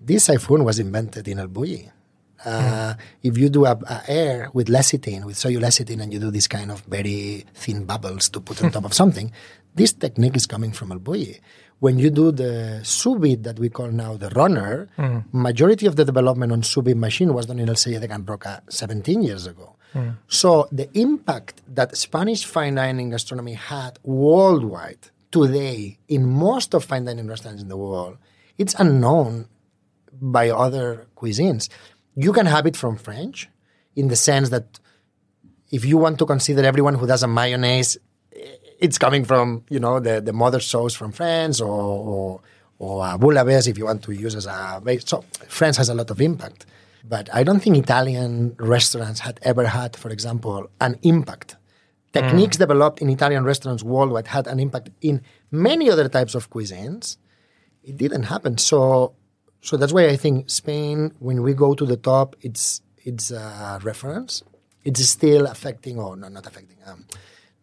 [0.00, 1.90] This siphon was invented in El Bulli.
[2.44, 6.30] Uh, If you do a, a air with lecithin, with soy lecithin, and you do
[6.30, 9.32] this kind of very thin bubbles to put on top of something,
[9.74, 11.00] this technique is coming from El
[11.80, 15.18] When you do the vide that we call now the Roner, hmm.
[15.32, 19.22] majority of the development on vide machine was done in El de Can Roca 17
[19.22, 19.76] years ago.
[19.92, 20.10] Hmm.
[20.28, 27.04] So the impact that Spanish fine dining gastronomy had worldwide today in most of fine
[27.04, 28.16] dining restaurants in the world,
[28.56, 29.48] it's unknown
[30.12, 31.68] by other cuisines.
[32.14, 33.48] You can have it from French
[33.96, 34.78] in the sense that
[35.70, 37.98] if you want to consider everyone who does a mayonnaise,
[38.84, 41.80] it's coming from you know the, the mother sauce from France or
[42.12, 42.40] or,
[42.78, 45.04] or bouillabaisse if you want to use as a base.
[45.06, 46.66] So France has a lot of impact,
[47.14, 51.56] but I don't think Italian restaurants had ever had, for example, an impact.
[52.12, 55.20] Techniques developed in Italian restaurants worldwide had an impact in
[55.50, 57.16] many other types of cuisines.
[57.82, 58.56] It didn't happen.
[58.58, 59.14] So
[59.68, 63.80] so that's why I think Spain, when we go to the top, it's it's a
[63.82, 64.42] reference.
[64.84, 66.76] It's still affecting, or no, not affecting.
[66.86, 67.06] Um,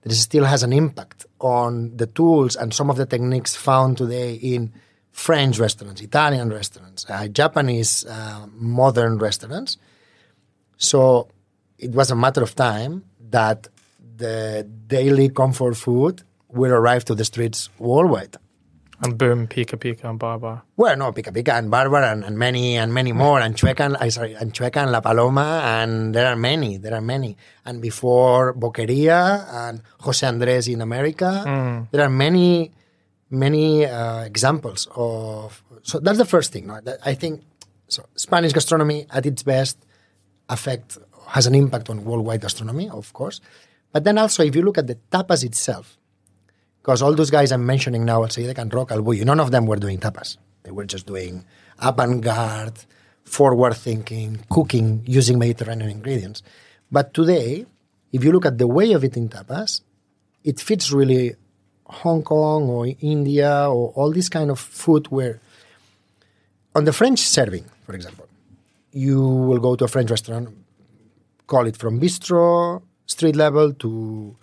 [0.03, 4.33] it still has an impact on the tools and some of the techniques found today
[4.35, 4.73] in
[5.11, 9.77] French restaurants, Italian restaurants, uh, Japanese uh, modern restaurants.
[10.77, 11.27] So
[11.77, 13.67] it was a matter of time that
[14.15, 18.37] the daily comfort food will arrive to the streets worldwide.
[19.03, 20.61] And boom, Pica Pica and Barbar.
[20.77, 23.97] Well, no, Pica Pica and Barbar and, and many and many more, and Chueca and,
[23.97, 27.35] I sorry, and Chueca and La Paloma, and there are many, there are many.
[27.65, 31.43] And before Boqueria and Jose Andres in America,
[31.91, 32.71] there are many,
[33.31, 35.63] many uh, examples of.
[35.81, 36.67] So that's the first thing.
[36.67, 36.79] No?
[37.03, 37.41] I think
[37.87, 38.05] so.
[38.15, 39.77] Spanish gastronomy at its best
[40.47, 43.41] affect has an impact on worldwide gastronomy, of course.
[43.91, 45.97] But then also, if you look at the tapas itself,
[46.81, 49.75] because all those guys I'm mentioning now, Alcide and Rock, Bulli, none of them were
[49.75, 50.37] doing tapas.
[50.63, 51.45] They were just doing
[51.79, 52.85] avant-garde,
[53.23, 56.41] forward-thinking, cooking using Mediterranean ingredients.
[56.91, 57.65] But today,
[58.11, 59.81] if you look at the way of eating tapas,
[60.43, 61.35] it fits really
[61.85, 65.39] Hong Kong or India or all this kind of food where
[66.73, 68.27] on the French serving, for example,
[68.91, 70.49] you will go to a French restaurant,
[71.47, 74.35] call it from bistro, street level to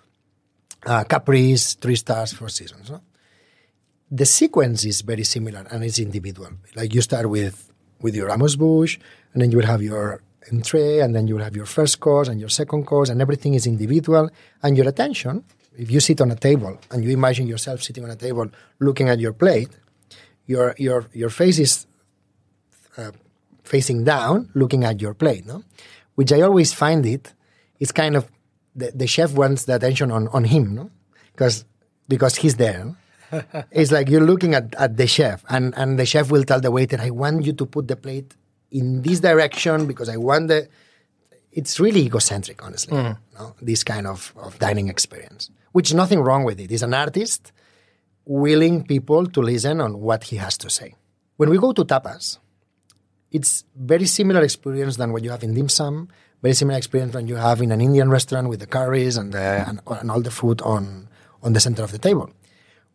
[0.86, 2.90] uh, Caprice, three stars, four seasons.
[2.90, 3.00] No?
[4.10, 6.50] The sequence is very similar and it's individual.
[6.74, 7.64] Like you start with
[8.00, 8.96] with your amuse-bouche,
[9.32, 12.28] and then you will have your entree, and then you will have your first course
[12.28, 14.30] and your second course, and everything is individual.
[14.62, 15.44] And your attention,
[15.76, 19.08] if you sit on a table and you imagine yourself sitting on a table looking
[19.08, 19.70] at your plate,
[20.46, 21.86] your your your face is
[22.96, 23.12] uh,
[23.64, 25.44] facing down, looking at your plate.
[25.44, 25.62] No,
[26.14, 27.34] which I always find it,
[27.78, 28.30] it is kind of
[28.78, 30.90] the, the chef wants the attention on, on him, no?
[31.32, 31.64] Because
[32.08, 32.84] because he's there.
[32.84, 32.96] no?
[33.70, 36.70] it's like you're looking at, at the chef, and, and the chef will tell the
[36.70, 38.34] waiter, I want you to put the plate
[38.70, 40.68] in this direction because I want the.
[41.52, 43.18] It's really egocentric, honestly, mm.
[43.38, 43.54] no?
[43.60, 46.70] this kind of, of dining experience, which nothing wrong with it.
[46.70, 47.52] He's an artist
[48.24, 50.94] willing people to listen on what he has to say.
[51.36, 52.38] When we go to tapas,
[53.32, 56.08] it's very similar experience than what you have in dim sum.
[56.42, 59.64] Very similar experience when you have in an Indian restaurant with the curries and the,
[59.68, 61.08] and, and all the food on
[61.42, 62.30] on the center of the table.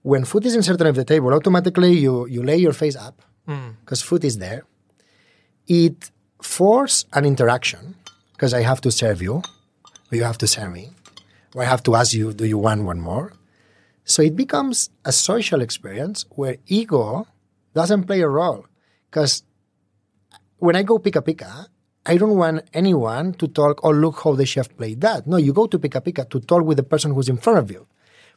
[0.02, 3.22] When food is in center of the table, automatically you you lay your face up
[3.48, 3.72] hmm.
[3.82, 4.64] because food is there.
[5.68, 7.96] It force an interaction
[8.34, 9.36] because I have to serve you,
[10.12, 10.92] or you have to serve me,
[11.56, 13.34] or I have to ask you, do you want one more?
[14.06, 17.28] So it becomes a social experience where ego
[17.74, 18.66] doesn't play a role
[19.10, 19.44] because
[20.58, 21.68] when I go Pica Pica,
[22.06, 25.26] I don't want anyone to talk, oh, look how the chef played that.
[25.26, 27.72] No, you go to Pica Pica to talk with the person who's in front of
[27.72, 27.88] you.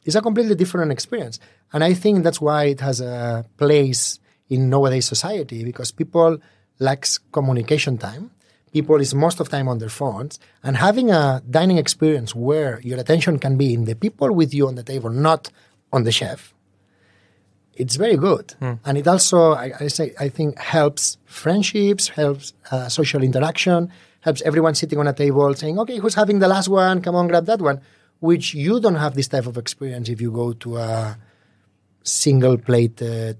[0.05, 1.39] It's a completely different experience.
[1.73, 6.37] And I think that's why it has a place in nowadays society because people
[6.79, 8.31] lacks communication time.
[8.71, 10.39] People is most of time on their phones.
[10.63, 14.67] And having a dining experience where your attention can be in the people with you
[14.67, 15.49] on the table, not
[15.91, 16.53] on the chef,
[17.81, 18.47] it's very good,
[18.85, 24.41] and it also I, I say I think helps friendships, helps uh, social interaction, helps
[24.41, 27.01] everyone sitting on a table saying, "Okay, who's having the last one?
[27.01, 27.79] Come on, grab that one."
[28.19, 31.17] Which you don't have this type of experience if you go to a
[32.21, 33.37] single-plated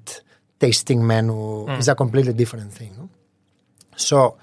[0.60, 1.69] tasting menu.
[1.78, 2.93] It's a completely different thing.
[2.97, 3.10] no?
[3.95, 4.38] So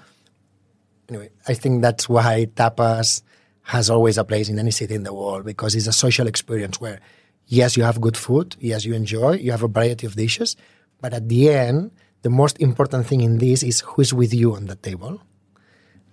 [1.09, 3.21] anyway, I think that's why tapas
[3.63, 6.79] has always a place in any city in the world because it's a social experience
[6.79, 6.99] where,
[7.47, 10.55] yes, you have good food, yes, you enjoy, you have a variety of dishes,
[11.01, 14.65] but at the end, the most important thing in this is who's with you on
[14.65, 15.21] the table,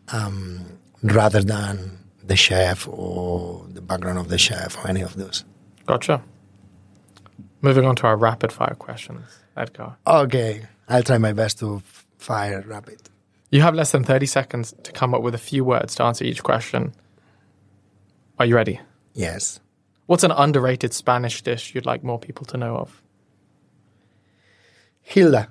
[0.09, 5.45] um, rather than the chef or the background of the chef or any of those.
[5.87, 6.23] Gotcha.
[7.63, 9.25] Moving on to our rapid fire questions,
[9.57, 9.97] Edgar.
[10.07, 13.09] Okay, I'll try my best to f- fire rapid.
[13.51, 16.25] You have less than 30 seconds to come up with a few words to answer
[16.25, 16.93] each question.
[18.39, 18.81] Are you ready?
[19.15, 19.61] Yes.
[20.13, 23.01] What's an underrated Spanish dish you'd like more people to know of?
[25.01, 25.49] Hilda.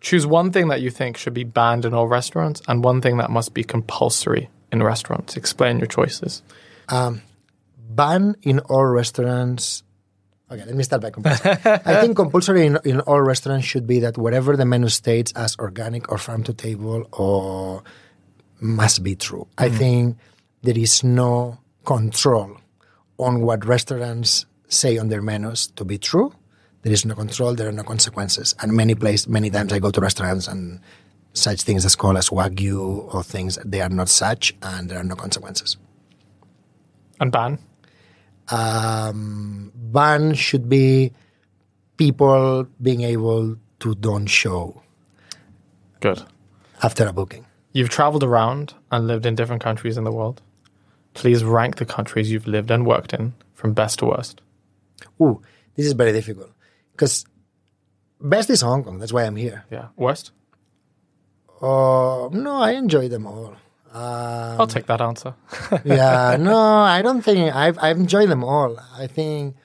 [0.00, 3.18] Choose one thing that you think should be banned in all restaurants and one thing
[3.18, 5.36] that must be compulsory in restaurants.
[5.36, 6.42] Explain your choices.
[6.88, 7.22] Um,
[7.88, 9.84] ban in all restaurants.
[10.50, 11.52] Okay, let me start by compulsory.
[11.64, 15.56] I think compulsory in, in all restaurants should be that whatever the menu states as
[15.60, 17.84] organic or farm to table or
[18.58, 19.46] must be true.
[19.56, 19.78] I mm.
[19.78, 20.16] think
[20.62, 22.56] there is no control
[23.18, 26.32] on what restaurants say on their menus to be true.
[26.82, 27.54] There is no control.
[27.54, 28.54] There are no consequences.
[28.60, 30.80] And many places, many times I go to restaurants and
[31.32, 35.04] such things as called as wagyu or things they are not such, and there are
[35.04, 35.76] no consequences.
[37.20, 37.58] And ban?
[38.48, 41.12] um, ban should be
[41.96, 44.82] people being able to don't show
[46.00, 46.22] Good.
[46.82, 47.46] after a booking.
[47.72, 50.40] You've traveled around and lived in different countries in the world.
[51.16, 54.42] Please rank the countries you've lived and worked in from best to worst.
[55.18, 55.40] Ooh,
[55.74, 56.50] this is very difficult
[56.92, 57.24] because
[58.20, 58.98] best is Hong Kong.
[58.98, 59.64] That's why I'm here.
[59.70, 59.88] Yeah.
[59.96, 60.32] Worst?
[61.62, 63.56] Oh no, I enjoy them all.
[63.92, 65.34] Um, I'll take that answer.
[65.86, 68.78] yeah, no, I don't think I've I've enjoyed them all.
[68.94, 69.56] I think,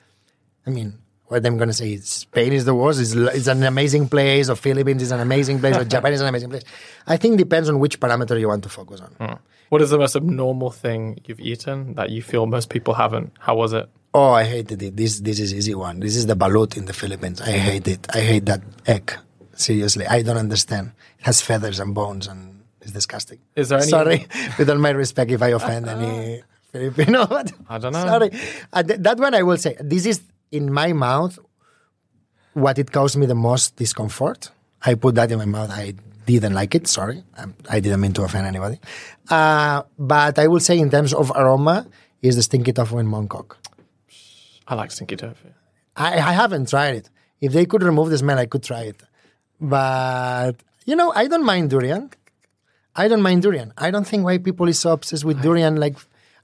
[0.66, 1.01] I mean,
[1.32, 3.00] what I'm gonna say Spain is the worst.
[3.00, 6.28] It's, it's an amazing place, or Philippines is an amazing place, or Japan is an
[6.28, 6.62] amazing place.
[7.06, 9.38] I think it depends on which parameter you want to focus on.
[9.70, 13.32] what is the most abnormal thing you've eaten that you feel most people haven't?
[13.40, 13.88] How was it?
[14.14, 14.96] Oh, I hated it.
[14.96, 16.00] This this is easy one.
[16.00, 17.40] This is the balut in the Philippines.
[17.40, 18.06] I hate it.
[18.14, 19.06] I hate that egg.
[19.54, 20.92] Seriously, I don't understand.
[21.18, 23.38] It has feathers and bones and it's disgusting.
[23.56, 24.26] Is there any- Sorry,
[24.58, 26.42] with all my respect, if I offend any
[26.72, 27.20] Filipino.
[27.68, 28.04] I don't know.
[28.06, 28.30] Sorry,
[28.72, 29.76] uh, th- that one I will say.
[29.80, 30.20] This is
[30.52, 31.38] in my mouth.
[32.54, 34.50] What it caused me the most discomfort.
[34.84, 35.70] I put that in my mouth.
[35.70, 35.94] I
[36.26, 36.86] didn't like it.
[36.86, 37.24] Sorry,
[37.68, 38.78] I didn't mean to offend anybody.
[39.28, 41.86] Uh, but I will say, in terms of aroma,
[42.20, 43.56] is the stinky tofu in Mongkok.
[44.68, 45.48] I like stinky tofu.
[45.96, 47.10] I, I haven't tried it.
[47.40, 49.02] If they could remove the smell, I could try it.
[49.60, 50.52] But
[50.84, 52.10] you know, I don't mind durian.
[52.94, 53.72] I don't mind durian.
[53.78, 55.76] I don't think why people is so obsessed with durian.
[55.76, 55.96] Like,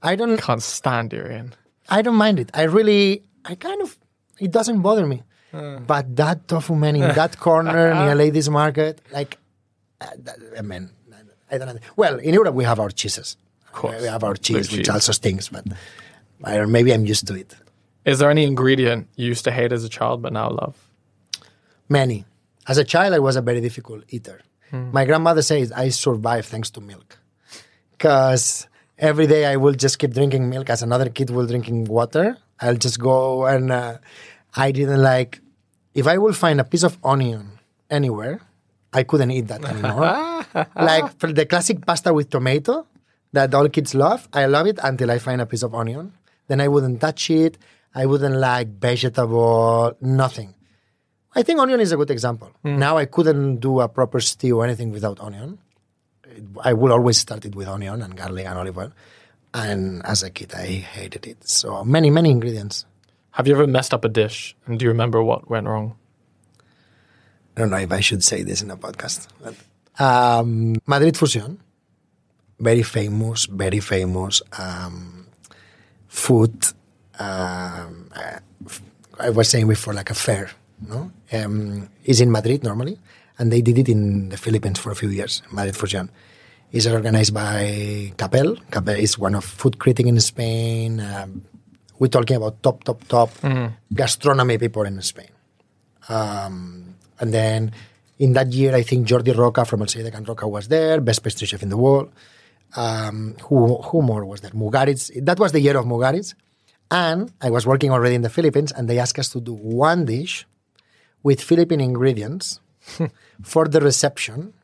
[0.03, 0.39] I don't.
[0.39, 1.55] Can't stand durian.
[1.89, 2.51] I don't mind it.
[2.55, 3.23] I really.
[3.45, 3.97] I kind of.
[4.39, 5.23] It doesn't bother me.
[5.53, 9.39] But that tofu man in that corner near Ladies Market, like,
[10.01, 10.07] uh,
[10.59, 10.91] I mean,
[11.51, 11.81] I don't know.
[11.97, 13.37] Well, in Europe we have our cheeses.
[13.67, 14.01] Of course.
[14.03, 14.89] we have our Blue cheese, which cheese.
[14.91, 15.49] also stinks.
[15.49, 15.65] But
[16.45, 17.55] I maybe I'm used to it.
[18.05, 20.77] Is there any ingredient you used to hate as a child but now love?
[21.89, 22.27] Many.
[22.67, 24.41] As a child, I was a very difficult eater.
[24.71, 27.19] My grandmother says I survived thanks to milk.
[27.93, 28.67] Because
[28.99, 32.37] every day I will just keep drinking milk as another kid will drinking water.
[32.61, 33.99] I'll just go and uh,
[34.55, 35.41] I didn't like,
[35.95, 37.59] if I will find a piece of onion
[37.91, 38.41] anywhere,
[38.93, 40.01] I couldn't eat that anymore.
[40.77, 42.87] like the classic pasta with tomato
[43.33, 46.13] that all kids love, I love it until I find a piece of onion.
[46.49, 47.59] Then I wouldn't touch it.
[47.95, 50.55] I wouldn't like vegetable, nothing.
[51.35, 52.51] I think onion is a good example.
[52.65, 55.59] Now I couldn't do a proper stew or anything without onion.
[56.63, 58.93] I will always start it with onion and garlic and olive oil.
[59.55, 61.49] And as a kid, I hated it.
[61.49, 62.85] So many, many ingredients.
[63.33, 65.97] Have you ever messed up a dish and do you remember what went wrong?
[67.57, 69.29] I don't know if I should say this in a podcast.
[69.43, 69.55] But,
[70.03, 71.61] um, Madrid Fusion,
[72.61, 75.27] very famous, very famous um,
[76.07, 76.67] food.
[77.19, 78.39] Um, uh,
[79.19, 80.51] I was saying before, like a fair,
[80.87, 81.11] no?
[81.33, 82.99] Um, is in Madrid normally,
[83.39, 85.43] and they did it in the Philippines for a few years.
[85.51, 86.11] Madrid Fusion
[86.73, 88.57] is organized by Capel.
[88.71, 91.01] Capel is one of food critic in Spain.
[91.01, 91.45] Um,
[91.99, 93.31] we're talking about top, top, top
[93.93, 95.31] gastronomy people in Spain.
[96.09, 97.73] Um, and then
[98.19, 101.01] in that year, I think Jordi Roca from El Celler de Can Roca was there,
[101.01, 102.13] best pastry chef in the world.
[102.77, 104.51] Um, who, who more was there?
[104.51, 105.11] Mugaritz.
[105.25, 106.35] That was the year of Mugaritz.
[106.91, 110.05] And I was working already in the Philippines, and they asked us to do one
[110.05, 110.47] dish
[111.23, 112.61] with Philippine ingredients
[113.43, 114.55] for the reception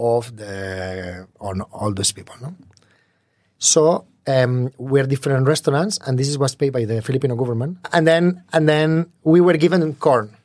[0.00, 2.34] of the on all those people.
[2.40, 2.54] No?
[3.58, 7.78] So um, we're different restaurants, and this is was paid by the Filipino government.
[7.92, 10.36] And then and then we were given corn.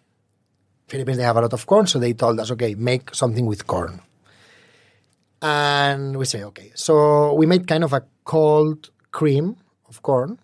[0.88, 3.66] Philippines they have a lot of corn, so they told us, okay, make something with
[3.66, 4.02] corn.
[5.42, 6.72] And we say, okay.
[6.76, 10.40] So we made kind of a cold cream of corn,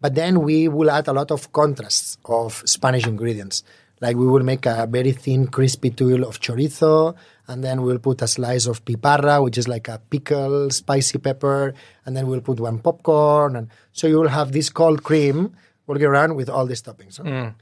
[0.00, 3.62] but then we will add a lot of contrasts of Spanish ingredients.
[4.00, 7.16] Like we will make a very thin, crispy tuile of chorizo,
[7.48, 11.74] and then we'll put a slice of piparra, which is like a pickle, spicy pepper,
[12.06, 16.04] and then we'll put one popcorn, and so you will have this cold cream walking
[16.04, 17.16] around with all these toppings.
[17.16, 17.24] huh?
[17.24, 17.54] Mm.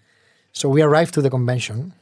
[0.53, 1.93] So we arrived to the convention,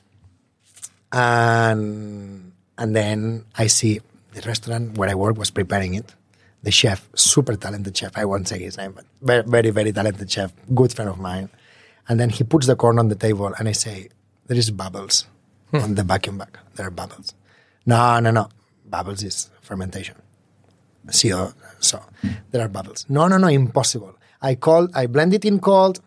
[1.12, 4.00] and and then I see
[4.32, 6.12] the restaurant where I work was preparing it.
[6.62, 10.30] The chef, super talented chef, I won't say his name, but very, very, very talented
[10.30, 11.50] chef, good friend of mine.
[12.08, 14.08] And then he puts the corn on the table, and I say,
[14.46, 15.26] "There is bubbles
[15.70, 15.78] hmm.
[15.78, 16.58] on the vacuum bag.
[16.74, 17.34] There are bubbles."
[17.86, 18.48] No, no, no.
[18.84, 20.16] Bubbles is fermentation.
[21.12, 22.02] CO, so
[22.50, 23.04] there are bubbles.
[23.08, 24.16] No, no, no, impossible.
[24.40, 26.00] I called, I blend it in cold.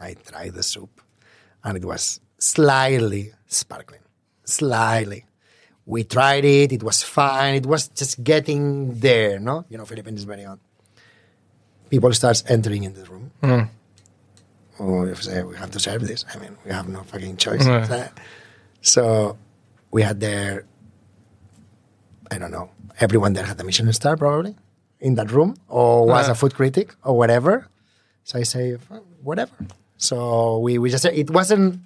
[0.00, 1.00] I tried the soup,
[1.64, 4.00] and it was slightly sparkling,
[4.44, 5.26] slightly.
[5.84, 7.54] We tried it; it was fine.
[7.54, 9.64] It was just getting there, no?
[9.68, 10.60] You know, Philippines is very on.
[11.90, 13.30] People starts entering in the room.
[13.42, 13.62] Hmm.
[14.78, 17.66] Oh, if say we have to serve this, I mean, we have no fucking choice.
[17.66, 18.08] Yeah.
[18.82, 19.36] So
[19.90, 20.64] we had there,
[22.30, 22.70] I don't know,
[23.00, 24.54] everyone there had a Michelin star probably
[25.00, 26.32] in that room, or was Ah.
[26.32, 27.66] a food critic or whatever.
[28.24, 28.76] So I say,
[29.22, 29.52] whatever.
[29.96, 31.80] So we, we just said it wasn't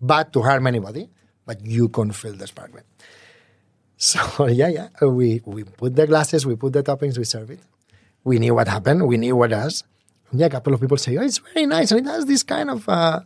[0.00, 1.10] bad to harm anybody,
[1.46, 2.84] but you can feel the sparkling.
[3.96, 7.60] So yeah, yeah, we we put the glasses, we put the toppings, we serve it.
[8.24, 9.52] We knew what happened, we knew what.
[9.52, 9.70] And
[10.38, 12.70] yeah, a couple of people say, "Oh, it's very nice," and it has this kind
[12.70, 13.20] of uh,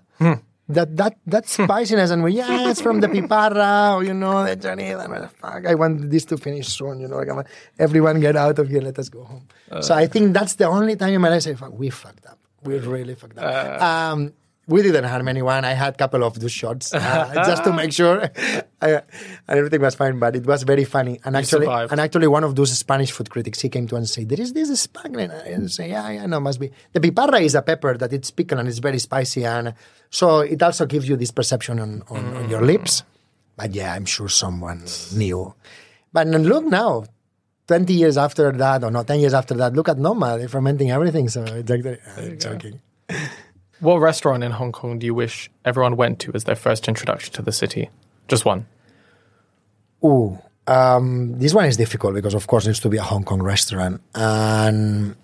[0.69, 4.57] that that that spiciness, and we yeah, it's from the piparra, or you know, the
[4.57, 4.91] journey.
[4.91, 7.01] And we're like, fuck, I want this to finish soon.
[7.01, 7.47] You know, like,
[7.79, 9.49] everyone get out of here, let us go home.
[9.81, 12.27] so I think that's the only time in my life I say, "Fuck, we fucked
[12.27, 12.39] up.
[12.65, 13.45] We really fucked up."
[13.83, 14.33] um,
[14.69, 15.65] we didn't harm anyone.
[15.65, 18.21] I had a couple of those shots uh, just to make sure,
[18.81, 19.03] and
[19.49, 20.19] everything was fine.
[20.19, 21.19] But it was very funny.
[21.25, 21.91] And actually, survived.
[21.91, 24.53] and actually, one of those Spanish food critics, he came to and said, "There is
[24.53, 27.97] this sparkling." And I say, "Yeah, yeah, no, must be." The piparra is a pepper
[27.97, 29.75] that it's pickled and it's very spicy, and
[30.11, 33.03] so it also gives you this perception on, on, on your lips.
[33.57, 35.55] But yeah, I'm sure someone knew.
[36.13, 37.05] But look now.
[37.67, 40.39] 20 years after that, or no, 10 years after that, look at Noma.
[40.39, 41.29] They're fermenting everything.
[41.29, 42.81] So it's like, I'm joking.
[43.81, 47.33] What restaurant in Hong Kong do you wish everyone went to as their first introduction
[47.35, 47.91] to the city?
[48.27, 48.67] Just one.
[50.05, 53.25] Ooh, um, this one is difficult because, of course, it needs to be a Hong
[53.25, 54.01] Kong restaurant.
[54.15, 55.15] And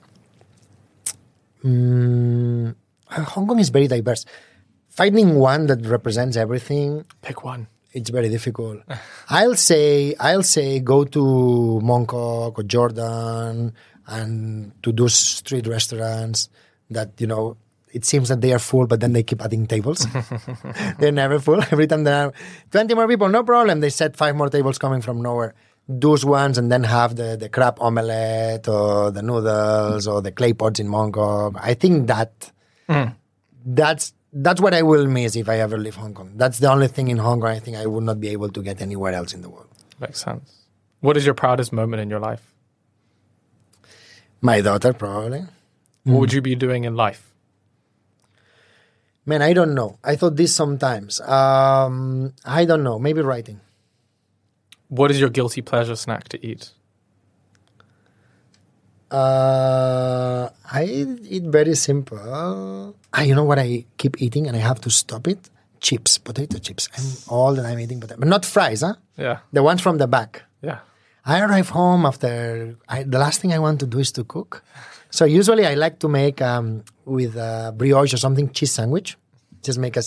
[1.64, 2.74] mm,
[3.08, 4.24] Hong Kong is very diverse.
[4.88, 7.66] Finding one that represents everything, Pick one.
[7.92, 8.82] it's very difficult.
[9.28, 13.72] I'll say, I'll say, go to Mongkok or Jordan
[14.06, 16.48] and to those street restaurants
[16.90, 17.56] that you know.
[17.94, 20.04] It seems that they are full, but then they keep adding tables.
[20.98, 21.62] They're never full.
[21.70, 22.32] Every time there are
[22.72, 23.78] 20 more people, no problem.
[23.78, 25.54] They set five more tables coming from nowhere.
[25.88, 30.54] Those ones, and then have the, the crab omelette or the noodles or the clay
[30.54, 31.56] pots in Mongkok.
[31.60, 32.50] I think that
[32.88, 33.10] hmm.
[33.64, 36.32] that's that's what I will miss if I ever leave Hong Kong.
[36.34, 38.62] That's the only thing in Hong Kong I think I would not be able to
[38.62, 39.68] get anywhere else in the world.
[40.00, 40.64] Makes sense.
[41.00, 42.42] What is your proudest moment in your life?
[44.40, 45.44] My daughter, probably.
[46.04, 46.36] What would hmm.
[46.36, 47.33] you be doing in life?
[49.26, 49.98] Man, I don't know.
[50.04, 51.20] I thought this sometimes.
[51.20, 52.98] Um, I don't know.
[52.98, 53.60] Maybe writing.
[54.88, 56.70] What is your guilty pleasure snack to eat?
[59.10, 62.18] Uh, I eat very simple.
[63.12, 65.50] Ah, you know what I keep eating and I have to stop it?
[65.80, 66.88] Chips, potato chips.
[66.96, 68.94] I'm all the time eating potato, but not fries, huh?
[69.16, 69.38] Yeah.
[69.52, 70.42] The ones from the back.
[70.62, 70.78] Yeah.
[71.24, 74.62] I arrive home after I, the last thing I want to do is to cook.
[75.14, 79.16] So usually I like to make um, with uh, brioche or something cheese sandwich.
[79.62, 80.02] Just make a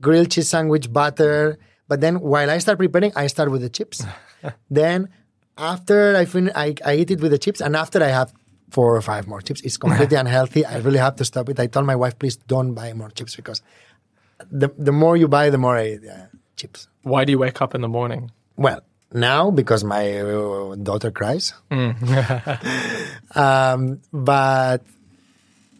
[0.00, 1.58] grilled cheese sandwich, butter.
[1.86, 4.02] But then while I start preparing, I start with the chips.
[4.70, 5.10] then
[5.58, 8.32] after I finish, I, I eat it with the chips, and after I have
[8.70, 10.64] four or five more chips, it's completely unhealthy.
[10.64, 11.60] I really have to stop it.
[11.60, 13.60] I told my wife, please don't buy more chips because
[14.50, 16.88] the the more you buy, the more I eat uh, chips.
[17.02, 18.30] Why do you wake up in the morning?
[18.56, 18.80] Well,
[19.12, 21.52] now because my uh, daughter cries.
[23.34, 24.82] um, but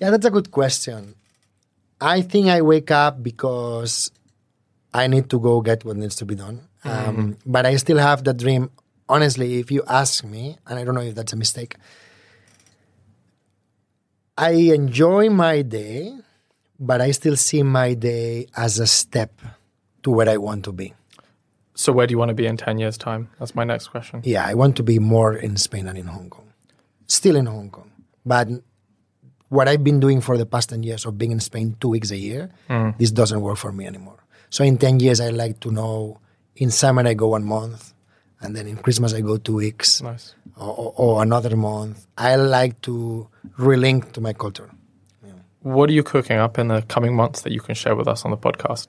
[0.00, 1.14] yeah, that's a good question.
[2.00, 4.10] I think I wake up because
[4.94, 6.68] I need to go get what needs to be done.
[6.84, 8.70] Um, But I still have the dream.
[9.08, 11.76] Honestly, if you ask me, and I don't know if that's a mistake,
[14.36, 16.14] I enjoy my day,
[16.78, 19.32] but I still see my day as a step
[20.04, 20.94] to where I want to be.
[21.78, 23.30] So where do you want to be in 10 years' time?
[23.38, 24.20] That's my next question.
[24.24, 26.52] Yeah, I want to be more in Spain than in Hong Kong.
[27.06, 27.88] Still in Hong Kong.
[28.26, 28.48] But
[29.48, 32.10] what I've been doing for the past 10 years of being in Spain two weeks
[32.10, 32.98] a year, mm.
[32.98, 34.18] this doesn't work for me anymore.
[34.50, 36.18] So in 10 years, I like to know
[36.56, 37.94] in summer I go one month,
[38.40, 40.34] and then in Christmas I go two weeks, Nice.
[40.56, 42.08] or, or, or another month.
[42.18, 44.68] I like to relink to my culture.
[45.60, 48.24] What are you cooking up in the coming months that you can share with us
[48.24, 48.88] on the podcast?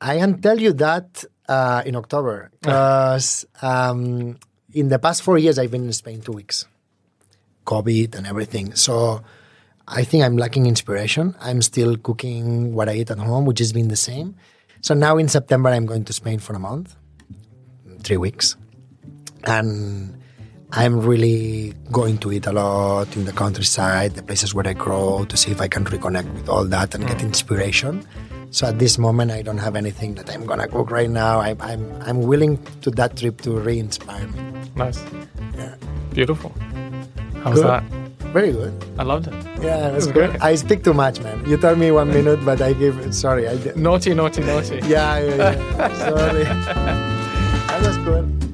[0.00, 4.36] I can tell you that uh, in October because um,
[4.72, 6.66] in the past four years I've been in Spain two weeks,
[7.64, 8.74] COVID and everything.
[8.74, 9.22] So
[9.88, 11.34] I think I'm lacking inspiration.
[11.40, 14.36] I'm still cooking what I eat at home, which has been the same.
[14.80, 16.94] So now in September I'm going to Spain for a month,
[18.02, 18.56] three weeks,
[19.44, 20.20] and
[20.72, 25.24] I'm really going to eat a lot in the countryside, the places where I grow,
[25.24, 28.06] to see if I can reconnect with all that and get inspiration.
[28.50, 31.40] So at this moment, I don't have anything that I'm gonna cook right now.
[31.40, 34.40] I, I'm I'm willing to that trip to re-inspire me.
[34.76, 35.02] Nice.
[35.56, 35.74] Yeah.
[36.12, 36.52] Beautiful.
[37.42, 37.68] How was Good.
[37.68, 37.82] that?
[38.32, 38.72] Very good.
[38.98, 39.34] I loved it.
[39.62, 40.30] Yeah, that's good.
[40.30, 40.42] great.
[40.42, 41.44] I speak too much, man.
[41.48, 43.14] You told me one minute, but I give.
[43.14, 43.54] Sorry, I.
[43.76, 44.76] Naughty, naughty, naughty.
[44.86, 45.94] Yeah, yeah, yeah.
[46.08, 46.44] sorry.
[46.44, 48.45] that was good.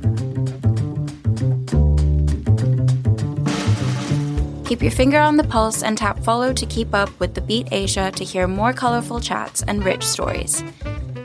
[4.72, 7.68] Keep your finger on the pulse and tap follow to keep up with the Beat
[7.72, 10.64] Asia to hear more colorful chats and rich stories.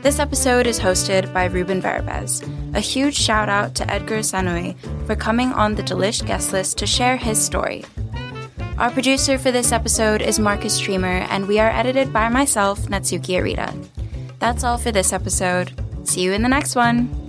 [0.02, 2.42] This episode is hosted by Ruben Verabez.
[2.74, 4.76] A huge shout out to Edgar Sanuy
[5.06, 7.86] for coming on the Delish guest list to share his story.
[8.76, 13.40] Our producer for this episode is Marcus Streamer, and we are edited by myself, Natsuki
[13.40, 13.72] Arita.
[14.40, 15.72] That's all for this episode.
[16.06, 17.27] See you in the next one.